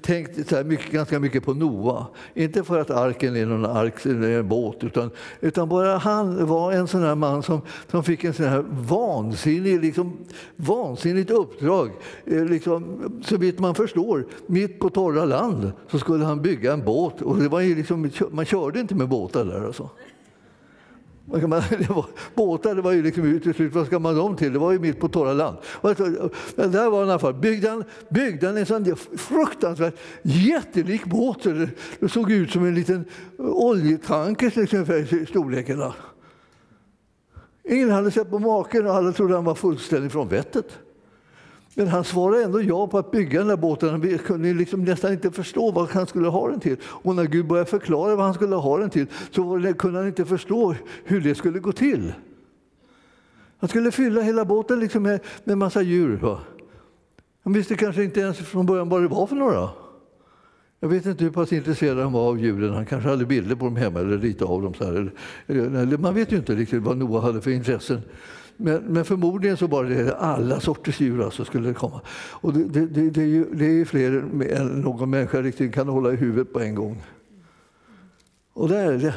[0.00, 2.06] tänkt så mycket, ganska mycket på Noa.
[2.34, 5.10] Inte för att arken är någon ark, eller en båt, utan,
[5.40, 7.60] utan bara han var en sån här man som,
[7.90, 10.16] som fick en sån här vansinnig, liksom,
[10.56, 11.90] vansinnigt uppdrag.
[12.24, 16.84] Eh, liksom, så vitt man förstår, mitt på torra land så skulle han bygga en
[16.84, 17.22] båt.
[17.22, 19.66] Och det var ju liksom, man körde inte med båtar där.
[19.66, 19.90] Och så.
[21.32, 24.52] Man, det var, båtar det var ju liksom uteslutet, vad ska man dem till?
[24.52, 25.56] Det var ju mitt på torra land.
[26.54, 27.34] Men där var han i alla fall.
[27.34, 31.46] Byggde han, byggde han en sån fruktansvärt jättelik båt.
[32.00, 33.04] Det såg ut som en liten
[33.38, 35.82] oljetanker liksom, storleken.
[37.64, 40.78] Ingen hade sett på maken och alla trodde han var fullständigt från vettet.
[41.74, 43.90] Men han svarade ändå ja på att bygga den där båten.
[43.90, 46.76] Han kunde liksom nästan inte förstå vad han skulle ha den till.
[46.84, 50.24] Och när Gud började förklara vad han skulle ha den till så kunde han inte
[50.24, 52.12] förstå hur det skulle gå till.
[53.58, 56.16] Han skulle fylla hela båten liksom med, med massa djur.
[56.16, 56.40] Va?
[57.42, 59.68] Han visste kanske inte ens från början vad det var för några.
[60.80, 62.74] Jag vet inte hur pass intresserad han var av djuren.
[62.74, 64.74] Han kanske hade bilder på dem hemma eller ritade av dem.
[64.74, 65.96] Så här.
[65.96, 68.00] Man vet ju inte riktigt vad Noa hade för intressen.
[68.56, 72.00] Men, men, förmodligen så var det alla sorters djur alltså skulle det komma.
[72.30, 74.12] Och det, det, det, det är ju, det är ju fler
[74.50, 77.02] än någon människa riktigt kan hålla i huvudet på en gång.
[78.52, 79.14] Och där,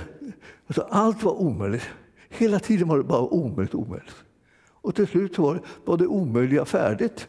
[0.67, 1.89] alltså allt var omöjligt.
[2.29, 4.15] Hela tiden var det bara omöjligt, omöjligt.
[4.71, 7.27] Och till slut var det, var det omöjliga färdigt.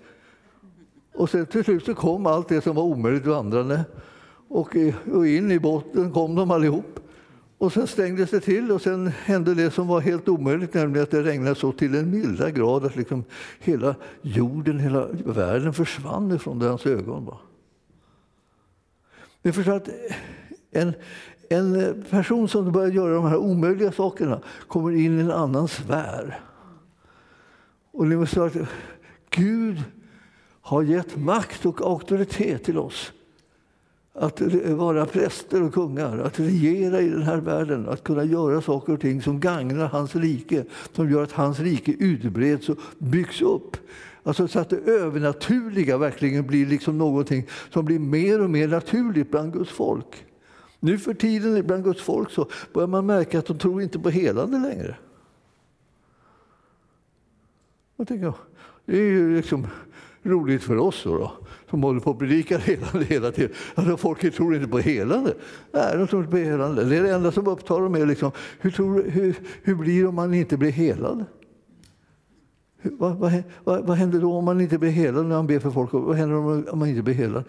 [1.15, 3.85] Och sen till slut så kom allt det som var omöjligt vandrande.
[4.49, 4.77] Och,
[5.13, 7.01] och in i botten kom de allihop.
[7.65, 11.11] Och sen stängdes det till och sen hände det som var helt omöjligt, nämligen att
[11.11, 13.25] det regnade så till en milda grad att liksom
[13.59, 17.35] hela jorden, hela världen försvann från hans ögon.
[19.43, 20.17] Ni förstår att eh,
[20.71, 20.95] en,
[21.51, 26.41] en person som börjar göra de här omöjliga sakerna kommer in i en annan sfär.
[27.93, 28.57] Och ni måste att
[29.31, 29.83] Gud
[30.61, 33.13] har gett makt och auktoritet till oss
[34.15, 38.93] att vara präster och kungar, att regera i den här världen, att kunna göra saker
[38.93, 43.77] och ting som gagnar hans rike, som gör att hans rike utbreds och byggs upp.
[44.23, 49.31] Alltså så att det övernaturliga verkligen blir liksom någonting som blir mer och mer naturligt
[49.31, 50.25] bland Guds folk.
[50.81, 54.11] Nu för tiden bland Guds folk så börjar man märka att de tror inte på
[54.11, 54.97] helande längre.
[57.97, 58.35] Jag tänker,
[58.85, 59.67] det är ju liksom
[60.23, 61.31] roligt för oss då, då
[61.75, 63.51] som håller på att predika helande hela tiden.
[63.75, 65.35] Alltså, folk tror inte på helande.
[65.73, 66.85] Nej, de tror inte på helande.
[66.85, 67.95] Det är det enda som upptar dem.
[67.95, 71.25] Är liksom, hur, tror, hur, hur blir det om man inte blir helad?
[72.83, 75.71] Vad, vad, vad, vad, händer då om man inte blir helad när man ber för
[75.71, 75.93] folk?
[75.93, 77.45] Vad händer om man om man inte blir helad?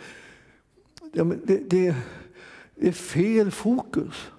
[1.14, 1.96] Ja, det, det,
[2.76, 4.32] är fel fokus.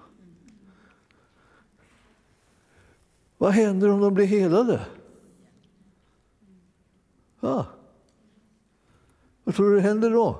[3.37, 4.81] Vad händer om de blir helade?
[7.39, 7.65] Ja.
[9.47, 10.39] Vad tror du händer då?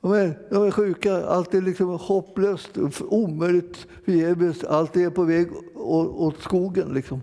[0.00, 4.64] De är, de är sjuka, allt är liksom hopplöst, omöjligt, förgäves.
[4.64, 6.94] Allt är på väg åt skogen.
[6.94, 7.20] Liksom.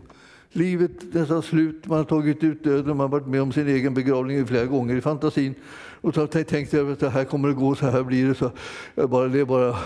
[0.49, 3.67] Livet är nästan slut, man har tagit ut döden, man har varit med om sin
[3.67, 5.55] egen begravning flera gånger i fantasin.
[6.01, 8.35] Och så tänkte jag att det här kommer att gå, så här blir det.
[8.35, 8.51] Så
[8.95, 9.77] jag bara, det är bara,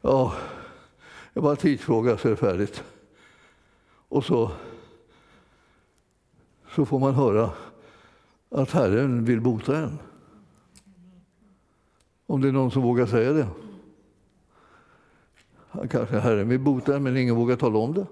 [0.00, 0.34] ja,
[1.32, 2.82] det är bara en tidsfråga så är det färdigt.
[4.08, 4.50] Och så,
[6.74, 7.50] så får man höra
[8.52, 9.98] att Herren vill bota en.
[12.26, 13.48] Om det är någon som vågar säga det.
[15.90, 18.06] Kanske Herren vill bota en, men ingen vågar tala om det.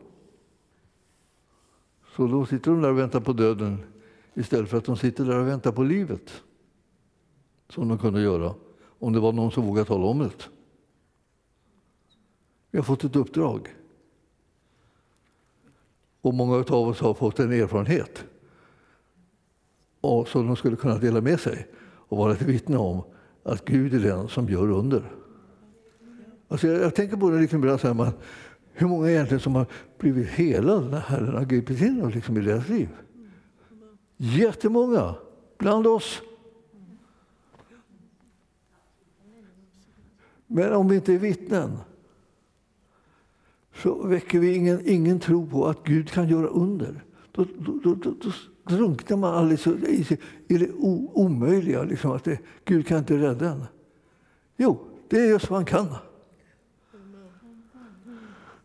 [2.17, 3.79] Så då sitter de där och väntar på döden
[4.35, 6.43] istället för att de sitter där och väntar på livet.
[7.69, 8.55] Som de kunde göra
[8.99, 10.49] om det var någon som vågade tala om det.
[12.71, 13.75] Vi har fått ett uppdrag.
[16.21, 18.25] Och många av oss har fått en erfarenhet
[20.01, 23.03] och som de skulle kunna dela med sig och vara ett vittne om
[23.43, 25.13] att Gud är den som gör under.
[26.49, 28.13] Alltså jag, jag tänker på det liksom ibland, så här, man,
[28.73, 29.67] hur många egentligen som har
[29.99, 32.89] blivit helade när Herren har gripit in liksom i deras liv.
[34.17, 35.15] Jättemånga
[35.59, 36.23] bland oss.
[40.47, 41.79] Men om vi inte är vittnen
[43.75, 47.05] så väcker vi ingen, ingen tro på att Gud kan göra under.
[47.33, 48.33] Då, då, då, då
[48.69, 50.19] drunknar man alldeles i,
[50.49, 50.71] i det
[51.13, 53.65] omöjliga, liksom, att det, Gud kan inte rädda en.
[54.57, 55.87] Jo, det är just vad han kan.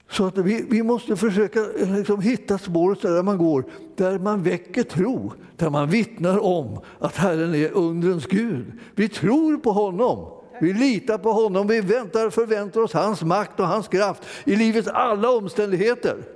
[0.10, 4.84] Så att vi, vi måste försöka liksom, hitta spåret där man går, där man väcker
[4.84, 8.66] tro, där man vittnar om att Herren är undrens Gud.
[8.96, 10.32] Vi tror på honom.
[10.62, 14.88] Vi litar på honom, vi väntar, förväntar oss hans makt och hans kraft i livets
[14.88, 16.35] alla omständigheter.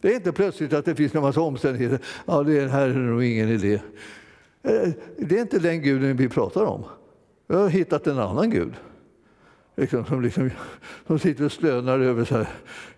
[0.00, 1.98] Det är inte plötsligt att det finns en massa omständigheter.
[2.26, 3.74] Ja, det är här är nog ingen idé.
[4.62, 6.84] Eh, det är inte den guden vi pratar om.
[7.46, 8.72] Jag har hittat en annan gud.
[9.76, 10.50] Liksom, som, liksom,
[11.06, 12.48] som sitter och stönar över så här,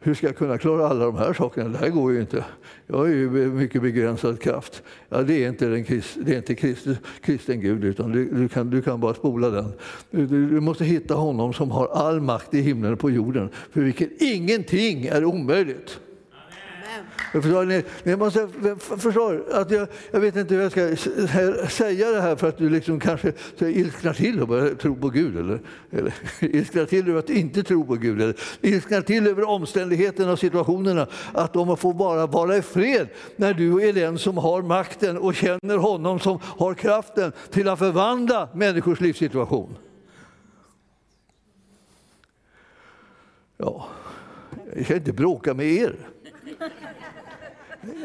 [0.00, 1.68] hur ska jag kunna klara alla de här sakerna?
[1.68, 2.44] Det här går ju inte.
[2.86, 4.82] Jag har ju mycket begränsad kraft.
[5.08, 6.86] Ja, det är inte, den krist, det är inte krist,
[7.20, 9.72] kristen Gud, utan du, du, kan, du kan bara spola den.
[10.10, 13.80] Du, du, måste hitta honom som har all makt i himlen och på jorden, för
[13.80, 16.00] vilket ingenting är omöjligt.
[17.32, 17.84] Förstår ni?
[18.02, 18.48] Jag, måste,
[18.98, 20.96] förstå att jag, jag vet inte hur jag ska
[21.68, 25.36] säga det här för att du liksom kanske ilsknar till och börjar tro på Gud.
[25.36, 28.22] Eller, eller ilsknar till över att inte tro på Gud.
[28.22, 31.06] Eller ilsknar till över omständigheterna och situationerna.
[31.32, 35.34] Att de får bara vara i fred när du är den som har makten och
[35.34, 39.76] känner honom som har kraften till att förvandla människors livssituation.
[43.56, 43.86] Ja,
[44.76, 45.96] jag ska inte bråka med er.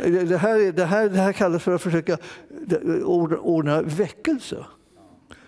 [0.03, 2.17] Det här, det, här, det här kallas för att försöka
[3.41, 4.65] ordna väckelse.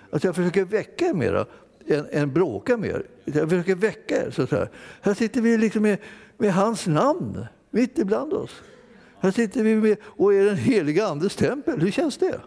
[0.10, 1.46] Att jag försöker väcka er mera
[1.88, 3.06] än, än bråka med er.
[3.26, 4.32] Jag försöker väcka er.
[4.32, 4.70] Så här.
[5.02, 5.98] här sitter vi liksom med,
[6.38, 8.62] med hans namn mitt ibland oss.
[9.20, 11.82] Här sitter vi med, och är den heliga Andes tempel.
[11.82, 12.42] Hur känns det?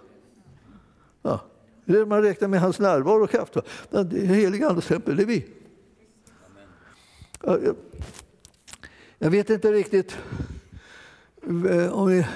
[1.23, 1.41] Ja.
[1.85, 3.57] Det man räknar med hans närvaro och kraft.
[3.91, 5.47] Den heliga Andes tempel, det är vi.
[7.43, 7.77] Jag,
[9.19, 10.19] jag vet inte riktigt
[11.47, 12.27] Eh, om ni,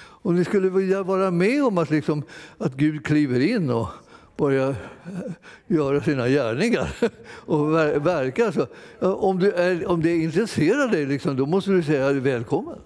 [0.00, 2.22] om ni skulle vilja vara med om att, liksom,
[2.58, 3.88] att Gud kliver in och
[4.36, 5.32] börjar eh,
[5.66, 6.96] göra sina gärningar
[7.46, 7.72] och
[8.06, 8.52] verka.
[8.52, 8.66] Så,
[9.00, 12.78] eh, om, du är, om det intresserar dig, liksom, då måste du säga välkommen.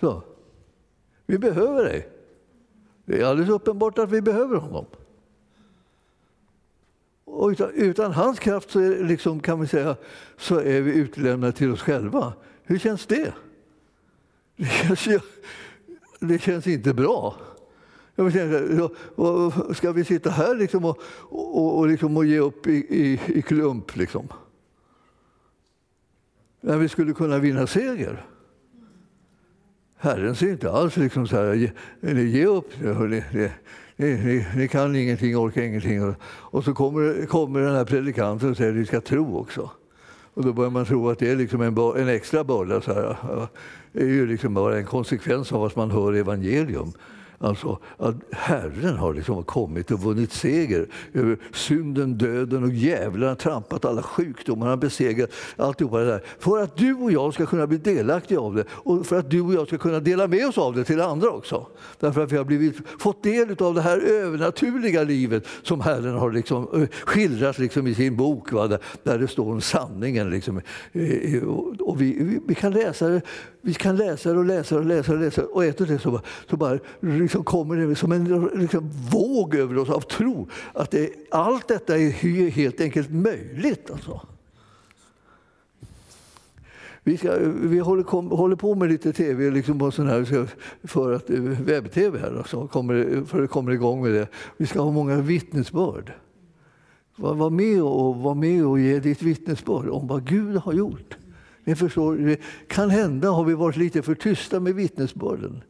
[0.00, 0.22] Så.
[1.26, 2.08] Vi behöver dig.
[3.04, 4.84] Det är alldeles uppenbart att vi behöver honom.
[7.24, 9.96] Och utan, utan hans kraft så är, liksom, kan vi säga,
[10.36, 12.32] så är vi utlämnade till oss själva.
[12.62, 13.32] Hur känns det?
[14.58, 15.22] Det känns,
[16.20, 17.36] det känns inte bra.
[18.14, 20.98] Jag tänker, ska vi sitta här liksom och,
[21.30, 23.96] och, och, liksom och ge upp i, i, i klump?
[23.96, 24.28] Liksom?
[26.60, 28.26] När vi skulle kunna vinna seger.
[29.96, 31.70] Herren säger inte alls liksom så här, ge,
[32.22, 33.50] ge upp, ni, ni,
[33.96, 36.14] ni, ni, kan ingenting, orkar ingenting.
[36.24, 39.70] Och så kommer, kommer den här predikanten och säger att vi ska tro också.
[40.38, 42.80] Och då börjar man tro att det är liksom en, en extra börda.
[42.80, 43.16] Så här.
[43.92, 46.92] Det är ju liksom bara en konsekvens av att man hör evangelium.
[47.40, 53.28] Alltså att Herren har liksom kommit och vunnit seger över synden, döden och djävulen.
[53.28, 56.22] har trampat alla sjukdomar, han besegrat alltihopa det där.
[56.38, 59.40] För att du och jag ska kunna bli delaktiga av det och för att du
[59.40, 61.66] och jag ska kunna dela med oss av det till andra också.
[62.00, 66.32] Därför att vi har blivit, fått del av det här övernaturliga livet som Herren har
[66.32, 68.78] liksom eh, skildrat liksom i sin bok, va?
[69.02, 70.30] Där, det står om sanningen.
[70.30, 70.60] Liksom.
[70.92, 71.42] Eh, eh,
[71.80, 73.22] och vi, vi, vi kan läsa det
[73.60, 76.20] vi kan läsa det och läsa det och läsa och läsa och efter det så,
[76.50, 76.78] så bara
[77.28, 81.98] liksom kommer det som en liksom våg över oss av tro att det, allt detta
[81.98, 82.10] är
[82.50, 83.90] helt enkelt möjligt.
[83.90, 84.20] Alltså.
[87.02, 90.48] Vi, ska, vi håller, kom, håller, på med lite tv liksom på sån här,
[90.86, 94.28] för att eh, webb-tv här, alltså, kommer, för att komma igång med det.
[94.56, 96.12] Vi ska ha många vittnesbörd.
[97.16, 101.16] Var, var, med och, var med och ge ditt vittnesbörd om vad Gud har gjort.
[101.64, 102.36] Ni förstår,
[102.66, 105.62] kan hända har vi varit lite för tysta med vittnesbörden.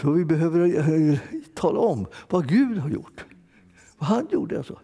[0.00, 0.78] Så vi behöver
[1.10, 1.18] eh,
[1.54, 3.24] tala om vad Gud har gjort.
[3.98, 4.78] Vad han gjorde alltså.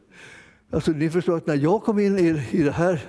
[0.70, 2.18] Alltså, ni förstår att när jag kom in
[2.50, 3.00] i det här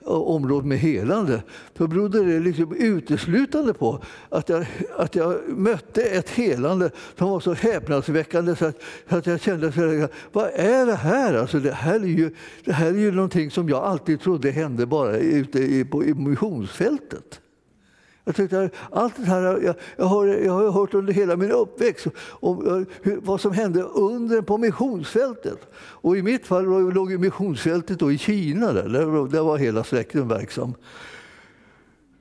[0.00, 1.42] eh, området med helande,
[1.76, 7.40] då berodde det liksom uteslutande på att jag, att jag mötte ett helande som var
[7.40, 8.76] så häpnadsväckande så att,
[9.08, 11.34] så att jag kände, så vad är det här?
[11.34, 12.34] Alltså, det, här är ju,
[12.64, 16.14] det här är ju någonting som jag alltid trodde hände bara ute i, på, i
[16.14, 17.40] missionsfältet.
[18.28, 22.06] Jag tyckte, allt det här, jag, jag, har, jag har hört under hela min uppväxt
[22.18, 25.58] om hur, vad som hände under på missionsfältet.
[25.76, 28.88] Och I mitt fall låg missionsfältet då i Kina, där,
[29.28, 30.74] där, var hela släkten verksam.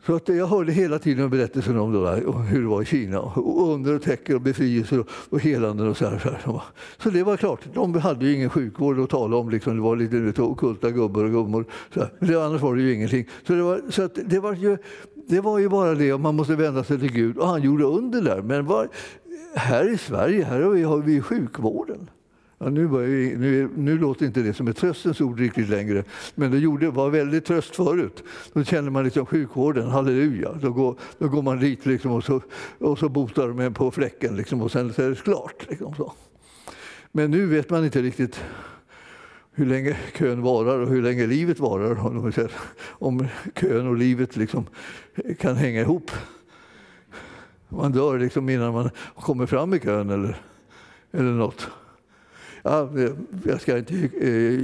[0.05, 2.85] Så att jag hörde hela tiden berättelsen om, det där, om hur det var i
[2.85, 3.19] Kina.
[3.21, 6.61] Och under och tecken och befrielser och, och helanden och så här, så här.
[6.97, 9.49] Så det var klart, de hade ju ingen sjukvård att tala om.
[9.49, 9.75] Liksom.
[9.75, 11.65] Det var lite okulta gubbar och gummor.
[11.93, 12.09] Så här.
[12.19, 13.27] Men annars var det ju ingenting.
[13.47, 14.77] Så det var, så att det var ju
[15.27, 17.37] det var ju bara det, man måste vända sig till Gud.
[17.37, 18.41] Och han gjorde under där.
[18.41, 18.89] Men var,
[19.55, 22.09] här i Sverige här har vi, har vi sjukvården.
[22.57, 26.03] Ja, nu, vi, nu, nu, låter inte det som ett tröstens ord riktigt längre,
[26.35, 28.23] men det gjorde, var väldigt tröst förut.
[28.53, 30.53] Då känner man liksom sjukvården, halleluja.
[30.61, 32.41] Då går, då går man dit liksom och, så,
[32.79, 35.65] och så botar de en på fläcken liksom och sen så är det klart.
[35.69, 36.13] Liksom så.
[37.11, 38.39] Men nu vet man inte riktigt
[39.55, 41.97] hur länge kön varar och hur länge livet varar.
[42.87, 44.65] Om kön och livet liksom
[45.39, 46.11] kan hänga ihop.
[47.69, 50.37] Man dör liksom innan man kommer fram i kön eller,
[51.11, 51.67] eller något.
[52.63, 52.89] Ja,
[53.45, 53.95] jag ska inte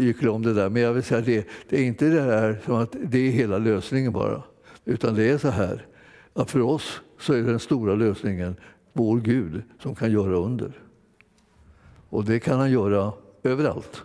[0.02, 2.76] gyckla om det där, men jag vill säga det, det är inte det här som
[2.76, 4.44] att det är hela lösningen bara.
[4.86, 5.86] Utan det är så här,
[6.34, 8.56] att för oss så är den stora lösningen
[8.94, 10.72] vår Gud som kan göra under.
[12.10, 13.12] Och det kan han göra
[13.44, 14.04] överallt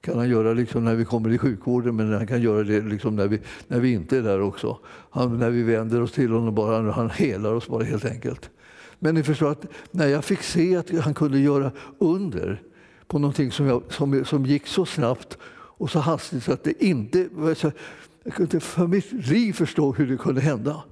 [0.00, 3.16] kan han göra liksom när vi kommer i sjukvården, men han kan göra det liksom
[3.16, 4.78] när, vi, när vi inte är där också.
[5.10, 8.50] Han, när vi vänder oss till honom, bara, han helar oss bara helt enkelt.
[8.98, 12.62] Men ni förstår att när jag fick se att han kunde göra under
[13.06, 16.84] på någonting som, jag, som, som gick så snabbt och så hastigt så att det
[16.84, 17.28] inte...
[18.24, 20.82] Jag kunde inte för mitt liv förstå hur det kunde hända.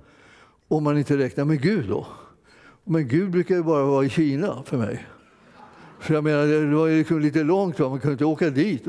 [0.68, 2.06] Om man inte räknar med Gud då.
[2.84, 5.06] Men Gud brukar ju bara vara i Kina för mig.
[6.00, 8.86] För jag menar, det var liksom lite långt, man kunde inte åka dit.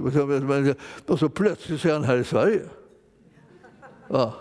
[1.07, 2.61] Och så plötsligt så är han här i Sverige.
[4.07, 4.33] Ja.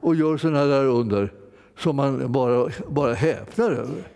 [0.00, 1.32] Och gör sådana där under
[1.78, 4.08] som man bara, bara häpnar över.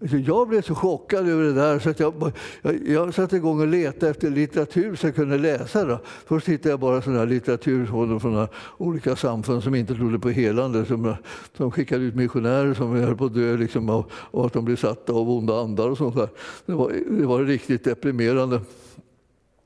[0.00, 2.32] Jag blev så chockad över det där så att jag,
[2.62, 5.84] jag, jag satte igång och letade efter litteratur så jag kunde läsa.
[5.84, 6.00] Då.
[6.26, 8.48] Först hittade jag bara sån här litteratur från
[8.78, 10.84] olika samfund som inte trodde på helande.
[10.84, 11.14] Som,
[11.56, 14.76] som skickade ut missionärer som höll på att dö liksom, och, och, att de blev
[14.76, 16.28] satta av onda andar och sånt där.
[16.66, 18.60] Det var, det var riktigt deprimerande.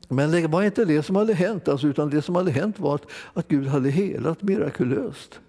[0.09, 2.95] Men det var inte det som hade hänt, alltså, utan det som hade hänt var
[2.95, 5.41] att, att Gud hade helat mirakulöst.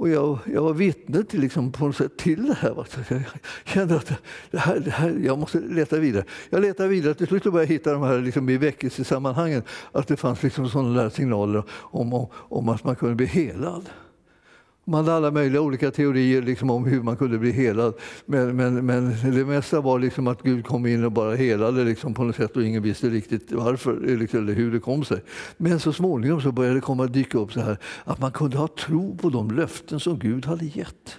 [0.00, 2.86] Och jag, jag var vittne till, liksom, på något sätt, till det här.
[3.08, 3.22] Jag
[3.64, 4.12] kände att
[4.50, 6.24] det här, det här, jag måste leta vidare.
[6.50, 7.14] Jag letade vidare.
[7.14, 9.62] Till slut började jag hitta de här liksom, i väckelsesammanhangen.
[9.92, 13.88] Att det fanns liksom sådana signaler om, om, om att man kunde bli helad.
[14.84, 17.94] Man hade alla möjliga olika teorier liksom om hur man kunde bli helad.
[18.26, 22.14] Men, men, men det mesta var liksom att Gud kom in och bara helade liksom
[22.14, 25.22] på något sätt och ingen visste riktigt varför liksom, eller hur det kom sig.
[25.56, 28.68] Men så småningom så började det komma dyka upp så här att man kunde ha
[28.68, 31.16] tro på de löften som Gud hade gett.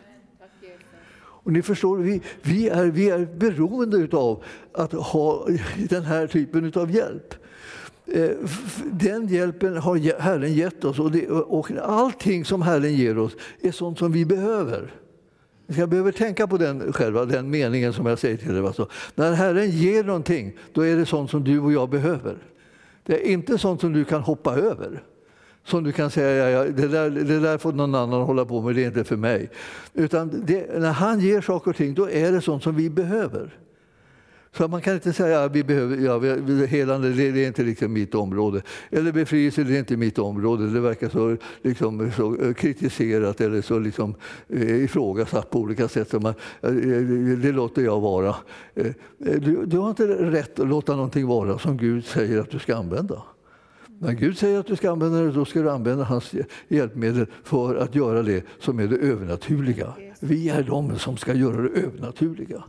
[1.43, 4.43] Och ni förstår, vi, vi, är, vi är beroende av
[4.73, 5.47] att ha
[5.89, 7.33] den här typen av hjälp.
[8.13, 8.29] Eh,
[8.91, 13.71] den hjälpen har Herren gett oss och, det, och allting som Herren ger oss är
[13.71, 14.93] sånt som vi behöver.
[15.67, 18.65] Jag behöver tänka på den själva, den meningen som jag säger till dig.
[18.65, 22.37] Alltså, när Herren ger någonting, då är det sånt som du och jag behöver.
[23.05, 25.03] Det är inte sånt som du kan hoppa över.
[25.63, 28.61] Som du kan säga, ja, ja, det, där, det där får någon annan hålla på
[28.61, 29.49] med, det är inte för mig.
[29.93, 33.57] Utan det, när han ger saker och ting, då är det sånt som vi behöver.
[34.57, 38.15] Så man kan inte säga att vi behöver, ja, helande det är inte liksom mitt
[38.15, 38.61] område.
[38.89, 40.69] Eller befrielse det är inte mitt område.
[40.69, 44.15] Det verkar så, liksom, så eh, kritiserat eller så liksom,
[44.47, 46.09] eh, ifrågasatt på olika sätt.
[46.09, 46.71] Så man, eh,
[47.41, 48.35] det låter jag vara.
[49.17, 52.75] Du, du har inte rätt att låta någonting vara som Gud säger att du ska
[52.75, 53.23] använda.
[53.99, 56.33] När Gud säger att du ska använda det, då ska du använda hans
[56.67, 59.93] hjälpmedel för att göra det som är det övernaturliga.
[60.19, 62.63] Vi är de som ska göra det övernaturliga.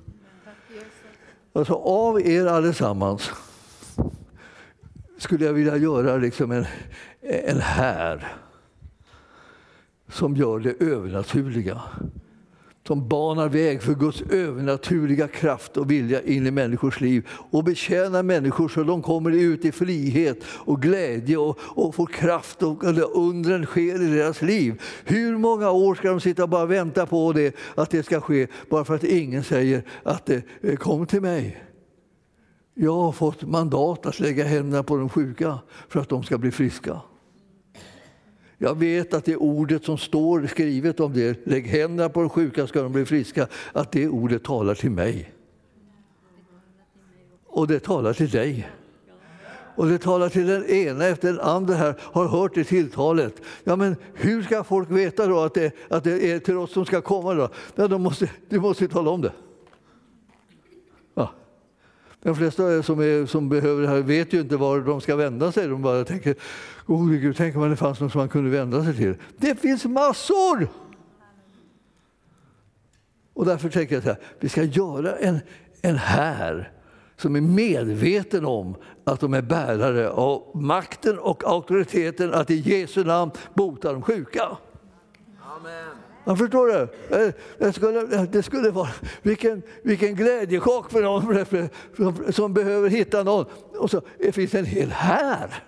[1.53, 3.31] Alltså av er allesammans
[5.19, 6.67] skulle jag vilja göra liksom en,
[7.21, 8.33] en här
[10.09, 11.83] som gör det övernaturliga.
[12.87, 18.23] Som banar väg för Guds övernaturliga kraft och vilja in i människors liv och betjänar
[18.23, 23.67] människor så de kommer ut i frihet och glädje och, och får kraft och undren
[23.67, 24.83] sker i deras liv.
[25.05, 28.47] Hur många år ska de sitta och bara vänta på det, att det ska ske
[28.71, 31.65] bara för att ingen säger att det eh, kom till mig?
[32.75, 35.59] Jag har fått mandat att lägga händerna på de sjuka
[35.89, 37.01] för att de ska bli friska.
[38.63, 42.67] Jag vet att det ordet som står skrivet om det, lägg händerna på de sjuka
[42.67, 45.33] ska de bli friska, att det ordet talar till mig.
[47.47, 48.69] Och det talar till dig.
[49.77, 53.35] Och det talar till den ena efter den andra här, har hört det tilltalet.
[53.65, 56.87] Ja, men hur ska folk veta då att det, att det är till oss som
[56.87, 57.35] ska komma?
[57.35, 57.49] Då?
[57.75, 59.33] Ja, de måste, du måste tala om det.
[62.23, 65.53] De flesta som, är, som behöver det här vet ju inte var de ska vända
[65.53, 65.69] sig.
[65.69, 66.35] De bara tänker,
[66.87, 69.15] gode Gud, tänk om det fanns någon som man kunde vända sig till.
[69.37, 70.69] Det finns massor!
[73.35, 75.41] Och därför tänker jag så här, vi ska göra en,
[75.83, 76.73] en här
[77.17, 83.05] som är medveten om att de är bärare av makten och auktoriteten att i Jesu
[83.05, 84.57] namn bota de sjuka.
[85.57, 86.12] Amen.
[86.25, 86.89] Man förstår du?
[87.17, 88.89] Eh, det skulle, det skulle vara,
[89.23, 91.47] vilken, vilken glädjechock för någon
[91.97, 93.47] som, som behöver hitta någon.
[93.79, 95.65] Och så det finns en hel här.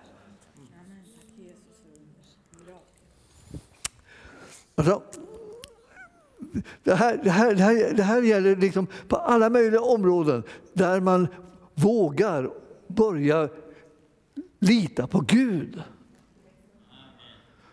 [4.75, 5.03] Alltså,
[6.83, 10.43] det, här, det, här, det, här, det här gäller liksom på alla möjliga områden
[10.73, 11.29] där man
[11.75, 12.51] vågar
[12.87, 13.49] börja
[14.59, 15.83] lita på Gud.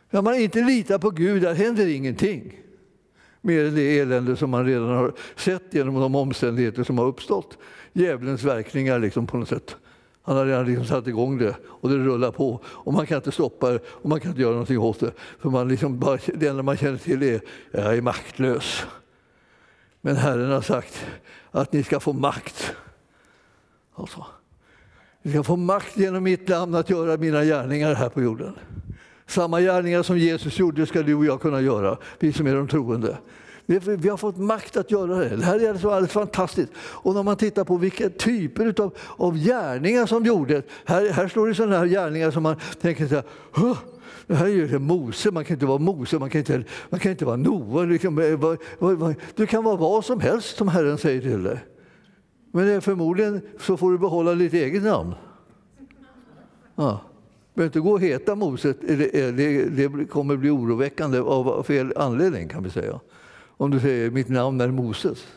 [0.09, 2.60] När man inte litar på Gud, där händer ingenting.
[3.41, 7.57] Mer än det elände som man redan har sett genom de omständigheter som har uppstått.
[7.93, 9.75] Djävulens verkningar liksom på något sätt.
[10.23, 12.59] Han har redan liksom satt igång det och det rullar på.
[12.65, 15.11] Och man kan inte stoppa det och man kan inte göra någonting åt det.
[15.39, 18.85] För man liksom bara, det enda man känner till är jag är maktlös.
[20.01, 21.05] Men Herren har sagt
[21.51, 22.73] att ni ska få makt.
[23.95, 24.25] Alltså,
[25.21, 28.53] ni ska få makt genom mitt namn att göra mina gärningar här på jorden.
[29.31, 32.67] Samma gärningar som Jesus gjorde ska du och jag kunna göra, vi som är de
[32.67, 33.17] troende.
[33.65, 35.35] Vi har fått makt att göra det.
[35.35, 36.71] Det här är så alldeles fantastiskt.
[36.77, 40.65] Och när man tittar på vilka typer av, av gärningar som gjordes.
[40.85, 43.23] Här, här står det sådana här gärningar som man tänker så här,
[44.27, 47.11] det här är ju Mose, man kan inte vara Mose, man kan inte, man kan
[47.11, 47.83] inte vara Noa.
[47.83, 51.59] Liksom, eh, du kan vara vad som helst som Herren säger till dig.
[52.51, 55.13] Men eh, förmodligen så får du behålla ditt eget namn.
[56.75, 57.01] Ja
[57.53, 62.47] behöver inte gå och heta Mose, det, det, det kommer bli oroväckande av fel anledning
[62.47, 62.99] kan vi säga.
[63.57, 65.27] Om du säger mitt namn är Moses.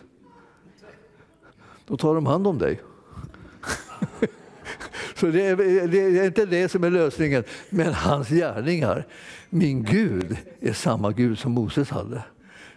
[1.87, 2.81] Då tar de hand om dig.
[5.15, 5.57] Så det är,
[5.89, 9.07] det är, inte det som är lösningen, men hans gärningar.
[9.51, 12.23] Min Gud är samma Gud som Moses hade.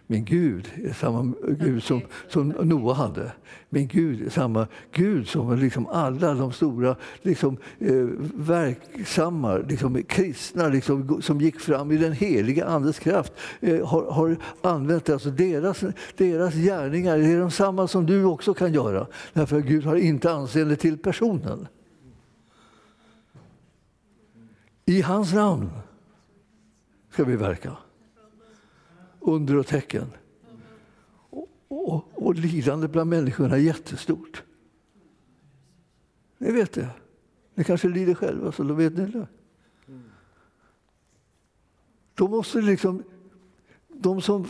[0.10, 3.32] Min Gud är samma Gud som, som Noa hade.
[3.70, 8.06] Min Gud är samma Gud som liksom alla de stora liksom, eh,
[8.36, 14.38] verksamma liksom, kristna liksom, som gick fram i den heliga Andes kraft eh, har, har
[14.62, 15.84] använt alltså deras,
[16.18, 17.18] deras gärningar.
[17.18, 19.08] är de samma som du också kan göra.
[19.34, 21.68] Därför att Gud har inte anseende till personen.
[24.86, 25.70] I hans namn
[27.12, 27.78] ska vi verka
[29.28, 30.06] under och tecken.
[31.30, 34.44] Och, och, och lidande bland människorna är jättestort.
[36.38, 36.90] Ni vet det.
[37.56, 39.28] Ni kanske lider själva, så då vet ni det.
[42.14, 43.04] Då måste liksom
[43.88, 44.48] de som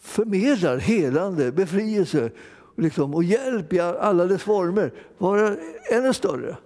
[0.00, 2.30] förmedlar helande, befrielse
[2.76, 5.56] liksom, och hjälp i alla dess former vara
[5.90, 6.56] ännu större.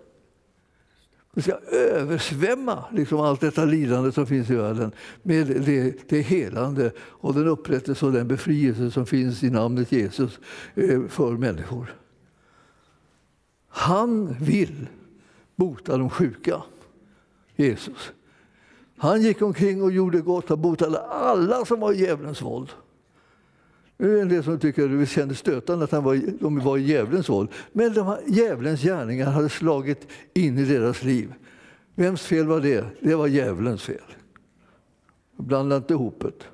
[1.34, 6.92] Det ska översvämma liksom allt detta lidande som finns i världen med det, det helande
[6.98, 10.38] och den upprättelse och den befrielse som finns i namnet Jesus
[10.74, 11.94] eh, för människor.
[13.68, 14.86] Han vill
[15.56, 16.62] bota de sjuka,
[17.56, 18.12] Jesus.
[18.96, 22.70] Han gick omkring och gjorde gott och botade alla som var i djävulens våld.
[23.96, 26.58] Nu är det en del som tycker att det kändes stötande att han var, de
[26.58, 27.48] var i djävulens våld.
[27.72, 31.34] Men de här, djävulens gärningar hade slagit in i deras liv.
[31.94, 32.84] Vems fel var det?
[33.00, 34.14] Det var djävulens fel.
[35.36, 36.44] Blanda inte ihop det.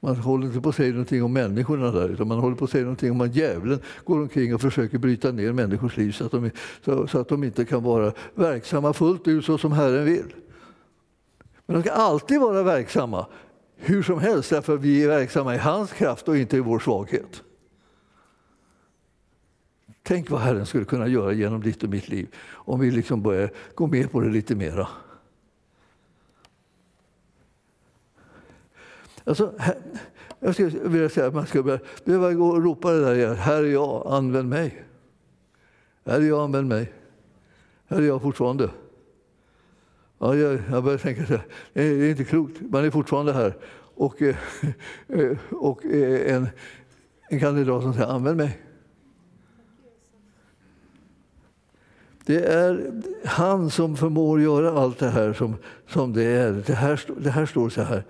[0.00, 2.70] Man håller inte på att säga någonting om människorna där, utan man håller på att
[2.70, 6.32] säga någonting om att djävulen går omkring och försöker bryta ner människors liv så att
[6.32, 6.50] de,
[6.84, 10.34] så, så att de inte kan vara verksamma fullt ut så som Herren vill.
[11.66, 13.26] Men de ska alltid vara verksamma
[13.84, 17.42] hur som helst därför vi är verksamma i hans kraft och inte i vår svaghet.
[20.02, 23.50] Tänk vad Herren skulle kunna göra genom ditt och mitt liv om vi liksom börjar
[23.74, 24.88] gå med på det lite mera.
[29.24, 29.54] Alltså,
[30.38, 33.36] jag skulle vilja säga att man ska behöva gå och ropa det där igen.
[33.36, 34.84] Här är jag, använd mig.
[36.04, 36.92] Här är jag, använd mig.
[37.86, 38.70] Här är jag fortfarande.
[40.24, 42.60] Ja, jag, jag börjar tänka så här, det är inte klokt.
[42.60, 43.56] Man är fortfarande här.
[43.94, 44.36] Och, eh,
[45.08, 46.48] eh, och eh, en,
[47.28, 48.60] en kandidat som säger använd mig.
[52.24, 52.92] Det är
[53.24, 55.56] han som förmår göra allt det här som,
[55.88, 56.62] som det är.
[56.66, 58.04] Det här, det här står så här.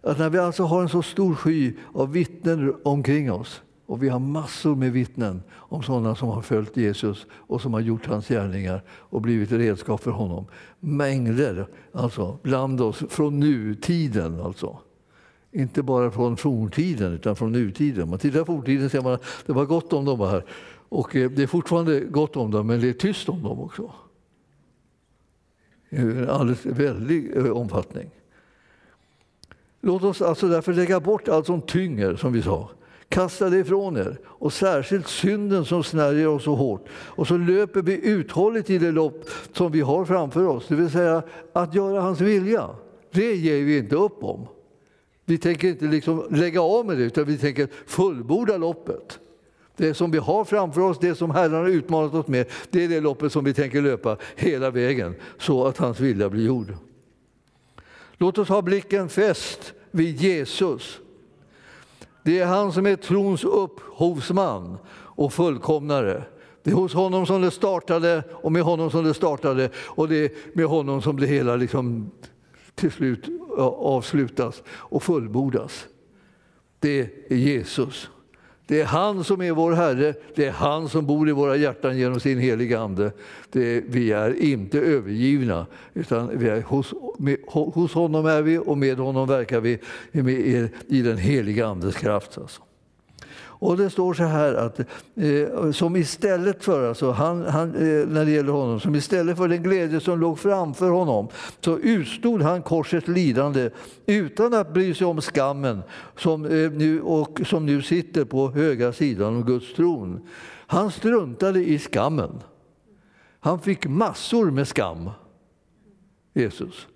[0.00, 3.62] Att när vi alltså har en så stor sky av vittnen omkring oss
[3.92, 7.80] och vi har massor med vittnen om sådana som har följt Jesus och som har
[7.80, 10.46] gjort hans gärningar och blivit redskap för honom.
[10.80, 14.40] Mängder alltså, bland oss, från nutiden.
[14.40, 14.78] Alltså.
[15.50, 18.08] Inte bara från forntiden, utan från nutiden.
[18.08, 20.20] Man tittar på forntiden ser man att det var gott om dem.
[20.20, 20.44] här.
[20.88, 23.92] Och eh, det är fortfarande gott om dem, men det är tyst om dem också.
[25.90, 28.10] I en alldeles väldig eh, omfattning.
[29.80, 32.70] Låt oss alltså därför lägga bort allt som tynger, som vi sa.
[33.12, 36.88] Kasta det ifrån er, och särskilt synden som snärjer oss så hårt.
[36.92, 40.90] Och så löper vi uthålligt i det lopp som vi har framför oss, det vill
[40.90, 42.70] säga att göra hans vilja.
[43.10, 44.46] Det ger vi inte upp om.
[45.24, 49.18] Vi tänker inte liksom lägga av med det, utan vi tänker fullborda loppet.
[49.76, 52.88] Det som vi har framför oss, det som Herren har utmanat oss med, det är
[52.88, 56.74] det loppet som vi tänker löpa hela vägen så att hans vilja blir gjord.
[58.16, 61.01] Låt oss ha blicken fäst vid Jesus.
[62.22, 66.24] Det är han som är trons upphovsman och fullkomnare.
[66.62, 70.24] Det är hos honom som det startade och med honom som det startade och det
[70.24, 72.10] är med honom som det hela liksom
[72.74, 75.86] till slut avslutas och fullbordas.
[76.78, 78.10] Det är Jesus.
[78.66, 81.98] Det är han som är vår Herre, det är han som bor i våra hjärtan
[81.98, 83.12] genom sin heliga Ande.
[83.50, 88.78] Det, vi är inte övergivna, utan vi är hos, med, hos honom är vi och
[88.78, 89.78] med honom verkar vi
[90.12, 92.38] med, i den heliga Andes kraft.
[92.38, 92.62] Alltså.
[93.62, 98.24] Och det står så här att eh, som istället för, alltså han, han, eh, när
[98.24, 101.28] det gäller honom, som istället för den glädje som låg framför honom
[101.60, 103.70] så utstod han korsets lidande
[104.06, 105.82] utan att bry sig om skammen
[106.16, 110.28] som, eh, nu, och som nu sitter på högra sidan av Guds tron.
[110.66, 112.40] Han struntade i skammen.
[113.40, 115.10] Han fick massor med skam,
[116.34, 116.86] Jesus,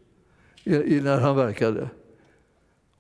[0.65, 1.89] när han verkade.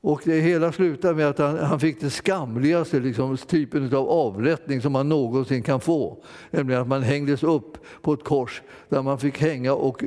[0.07, 4.83] Och det hela slutar med att han, han fick den skamligaste liksom, typen av avrättning
[4.83, 6.23] som man någonsin kan få.
[6.51, 10.05] Nämligen att man hängdes upp på ett kors där man fick hänga och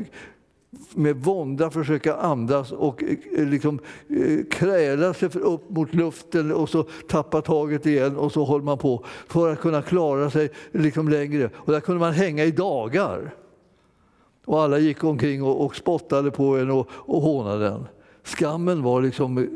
[0.94, 3.80] med vånda försöka andas och eh, liksom,
[4.10, 8.78] eh, kräla sig upp mot luften och så tappa taget igen och så håller man
[8.78, 11.50] på för att kunna klara sig liksom längre.
[11.56, 13.36] Och där kunde man hänga i dagar.
[14.46, 17.88] Och alla gick omkring och, och spottade på en och, och hånade en.
[18.24, 19.48] Skammen var liksom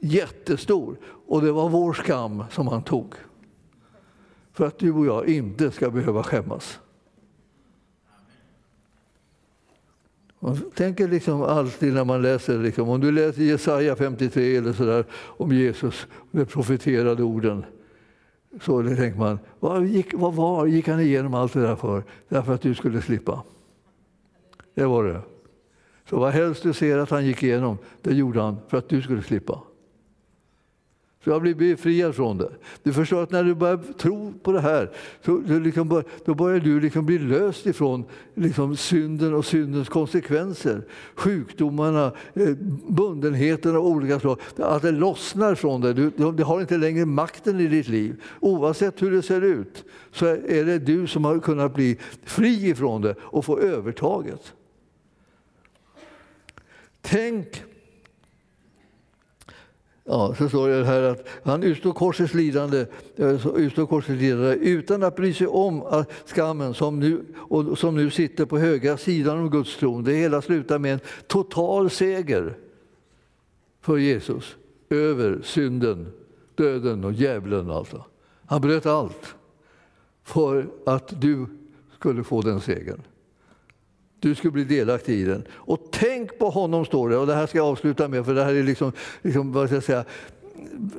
[0.00, 0.96] jättestor.
[1.26, 3.14] Och det var vår skam som han tog.
[4.52, 6.78] För att du och jag inte ska behöva skämmas.
[10.44, 15.04] Man tänker liksom alltid när man läser, liksom, om du läser Jesaja 53 eller sådär
[15.12, 17.64] om Jesus, de profeterade orden,
[18.60, 22.02] så tänker man, vad gick, vad var, gick han igenom allt det där för?
[22.28, 23.42] Därför att du skulle slippa.
[24.74, 25.20] Det var det.
[26.10, 29.02] Så vad helst du ser att han gick igenom, det gjorde han för att du
[29.02, 29.62] skulle slippa.
[31.24, 32.50] Så jag blir befriad från det.
[32.82, 34.90] Du förstår att när du börjar tro på det här
[35.24, 40.82] så liksom bör, då börjar du liksom bli löst ifrån liksom synden och syndens konsekvenser.
[41.14, 42.48] Sjukdomarna, eh,
[42.88, 44.38] bundenheterna av olika slag.
[44.56, 45.94] Att det lossnar från dig.
[45.94, 48.22] Du, du har inte längre makten i ditt liv.
[48.40, 53.02] Oavsett hur det ser ut så är det du som har kunnat bli fri ifrån
[53.02, 54.52] det och få övertaget.
[57.02, 57.62] Tänk
[60.04, 62.86] Ja, så står det här att han utstod korsets lidande,
[63.16, 68.10] eh, utstod korsets lidande utan att bry sig om skammen som nu, och som nu
[68.10, 70.04] sitter på högra sidan om Guds tron.
[70.04, 72.58] Det hela slutar med en total seger
[73.80, 74.56] för Jesus
[74.90, 76.12] över synden,
[76.54, 77.70] döden och djävulen.
[77.70, 78.04] Alltså.
[78.46, 79.34] Han bröt allt
[80.24, 81.46] för att du
[81.98, 83.02] skulle få den segern.
[84.22, 85.44] Du skulle bli delaktig i den.
[85.50, 87.16] Och tänk på honom, står det.
[87.16, 88.92] Och det här ska jag avsluta med, för det här är liksom,
[89.22, 90.04] liksom vad ska jag säga,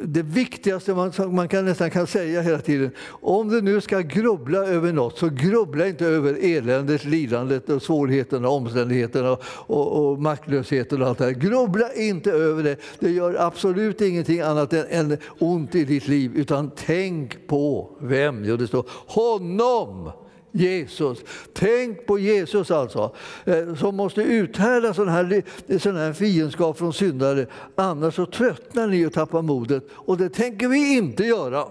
[0.03, 2.91] det viktigaste man, man kan nästan kan säga hela tiden.
[3.07, 8.49] Om du nu ska grubbla över något, så grubbla inte över eländet, lidandet, och svårigheterna,
[8.49, 11.31] omständigheterna och, och, och maktlösheten och allt det här.
[11.31, 12.77] Grubbla inte över det.
[12.99, 16.31] Det gör absolut ingenting annat än, än ont i ditt liv.
[16.35, 18.45] Utan tänk på vem?
[18.45, 20.11] Jo, det står honom
[20.55, 21.19] Jesus.
[21.53, 25.43] Tänk på Jesus alltså, eh, som måste uthärda sån här,
[25.79, 27.47] sån här fiendskap från syndare.
[27.75, 29.83] Annars så tröttnar ni och tappar modet.
[29.91, 31.65] Och det tänker vi inte göra.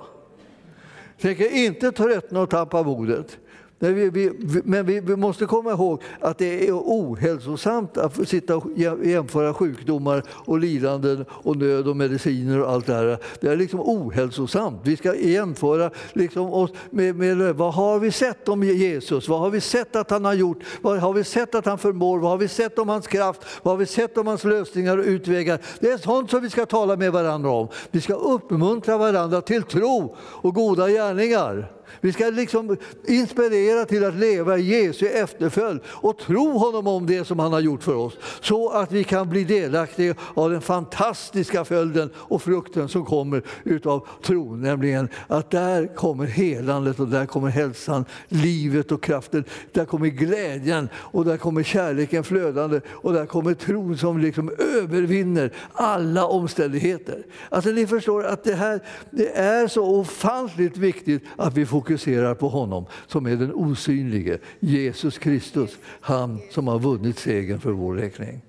[1.20, 3.38] Tänker inte tröttna och tappa modet.
[3.82, 8.56] Men Vi, vi, men vi, vi, måste komma ihåg att det är ohälsosamt att sitta
[8.56, 8.66] och
[9.02, 13.18] jämföra sjukdomar och lidanden och nöd och mediciner och allt det här.
[13.40, 14.80] Det är liksom ohälsosamt.
[14.84, 19.28] Vi ska jämföra liksom oss med, med vad har vi sett om Jesus?
[19.28, 20.58] Vad har vi sett att han har gjort?
[20.82, 22.18] Vad har vi sett att han förmår?
[22.18, 23.40] Vad har vi sett om hans kraft?
[23.62, 25.60] Vad har vi sett om hans lösningar och utvägar?
[25.80, 27.68] Det är sånt som vi ska tala med varandra om.
[27.90, 31.81] Vi ska uppmuntra varandra till tro och goda gärningar.
[32.00, 32.76] Vi ska liksom
[33.06, 37.60] inspirera till att leva i Jesu efterföljd och tro honom om det som han har
[37.60, 38.18] gjort för oss.
[38.40, 44.06] Så att vi kan bli delaktiga av den fantastiska följden och frukten som kommer utav
[44.22, 44.60] tron.
[44.60, 49.44] Nämligen att där kommer helandet och där kommer hälsan, livet och kraften.
[49.72, 55.52] Där kommer glädjen och där kommer kärleken flödande och där kommer tron som liksom övervinner
[55.72, 57.26] alla omständigheter.
[57.48, 58.80] Alltså ni förstår att det här
[59.10, 64.38] det är så ofantligt viktigt att vi får fokuserar på honom som är den osynlige,
[64.60, 68.40] Jesus Kristus, han som har vunnit segern för vår räkning.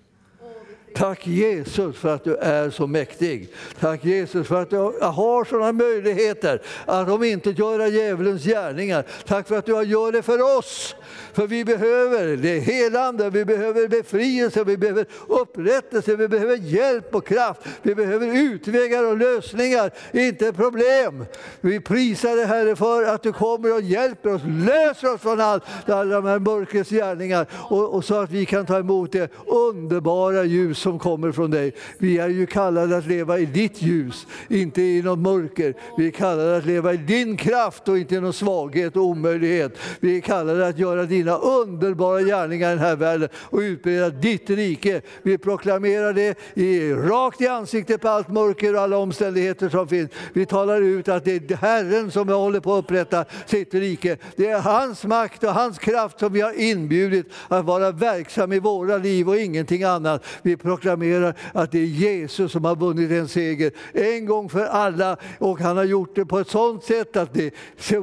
[0.96, 3.50] Tack Jesus för att du är så mäktig.
[3.80, 9.06] Tack Jesus för att du har sådana möjligheter att om inte göra djävulens gärningar.
[9.26, 10.96] Tack för att du gör det för oss.
[11.34, 17.28] För vi behöver det helande, vi behöver befrielse, vi behöver upprättelse, vi behöver hjälp och
[17.28, 17.62] kraft.
[17.82, 21.26] Vi behöver utvägar och lösningar, inte problem.
[21.62, 25.64] Vi prisar dig Herre för att du kommer och hjälper oss, löser oss från allt,
[25.86, 30.44] alla de här mörkrets gärningar och, och så att vi kan ta emot det underbara
[30.44, 31.74] ljuset som kommer från dig.
[31.98, 35.74] Vi är ju kallade att leva i ditt ljus, inte i något mörker.
[35.98, 39.78] Vi är kallade att leva i din kraft och inte i någon svaghet och omöjlighet.
[40.00, 44.50] Vi är kallade att göra dina underbara gärningar i den här världen och utbreda ditt
[44.50, 45.02] rike.
[45.22, 50.12] Vi proklamerar det i, rakt i ansiktet på allt mörker och alla omständigheter som finns.
[50.34, 54.18] Vi talar ut att det är Herren som håller på att upprätta sitt rike.
[54.36, 58.60] Det är hans makt och hans kraft som vi har inbjudit att vara verksam i
[58.60, 60.26] våra liv och ingenting annat.
[60.42, 65.18] Vi proklamerar att det är Jesus som har vunnit en seger en gång för alla
[65.40, 67.54] och han har gjort det på ett sådant sätt att det,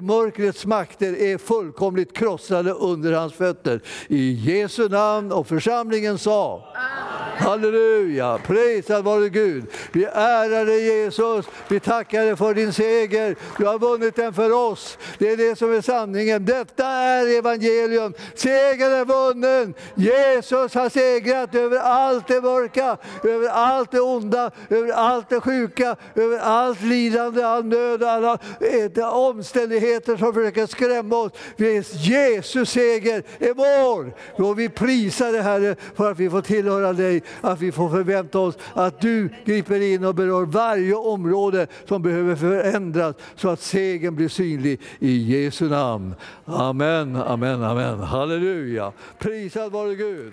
[0.02, 3.80] mörkrets makter är fullkomligt krossade under hans fötter.
[4.08, 6.64] I Jesu namn och församlingen sa
[7.40, 9.64] Halleluja, prisad vare Gud.
[9.92, 13.36] Vi ärar dig Jesus, vi tackar dig för din seger.
[13.58, 14.98] Du har vunnit den för oss.
[15.18, 16.44] Det är det som är sanningen.
[16.44, 18.14] Detta är evangelium.
[18.34, 19.74] Segern är vunnen.
[19.94, 25.96] Jesus har segrat över allt det mörka, över allt det onda, över allt det sjuka,
[26.14, 28.38] över allt lidande, all nöd, alla
[29.10, 31.32] omständigheter som försöker skrämma oss.
[31.92, 34.12] Jesus seger är vår.
[34.44, 38.38] Och vi prisar dig Herre för att vi får tillhöra dig, att vi får förvänta
[38.38, 44.16] oss att du griper in och berör varje område som behöver förändras så att segern
[44.16, 46.14] blir synlig i Jesu namn.
[46.44, 48.00] Amen, amen, amen.
[48.00, 48.92] Halleluja.
[49.18, 50.32] Prisad vare Gud.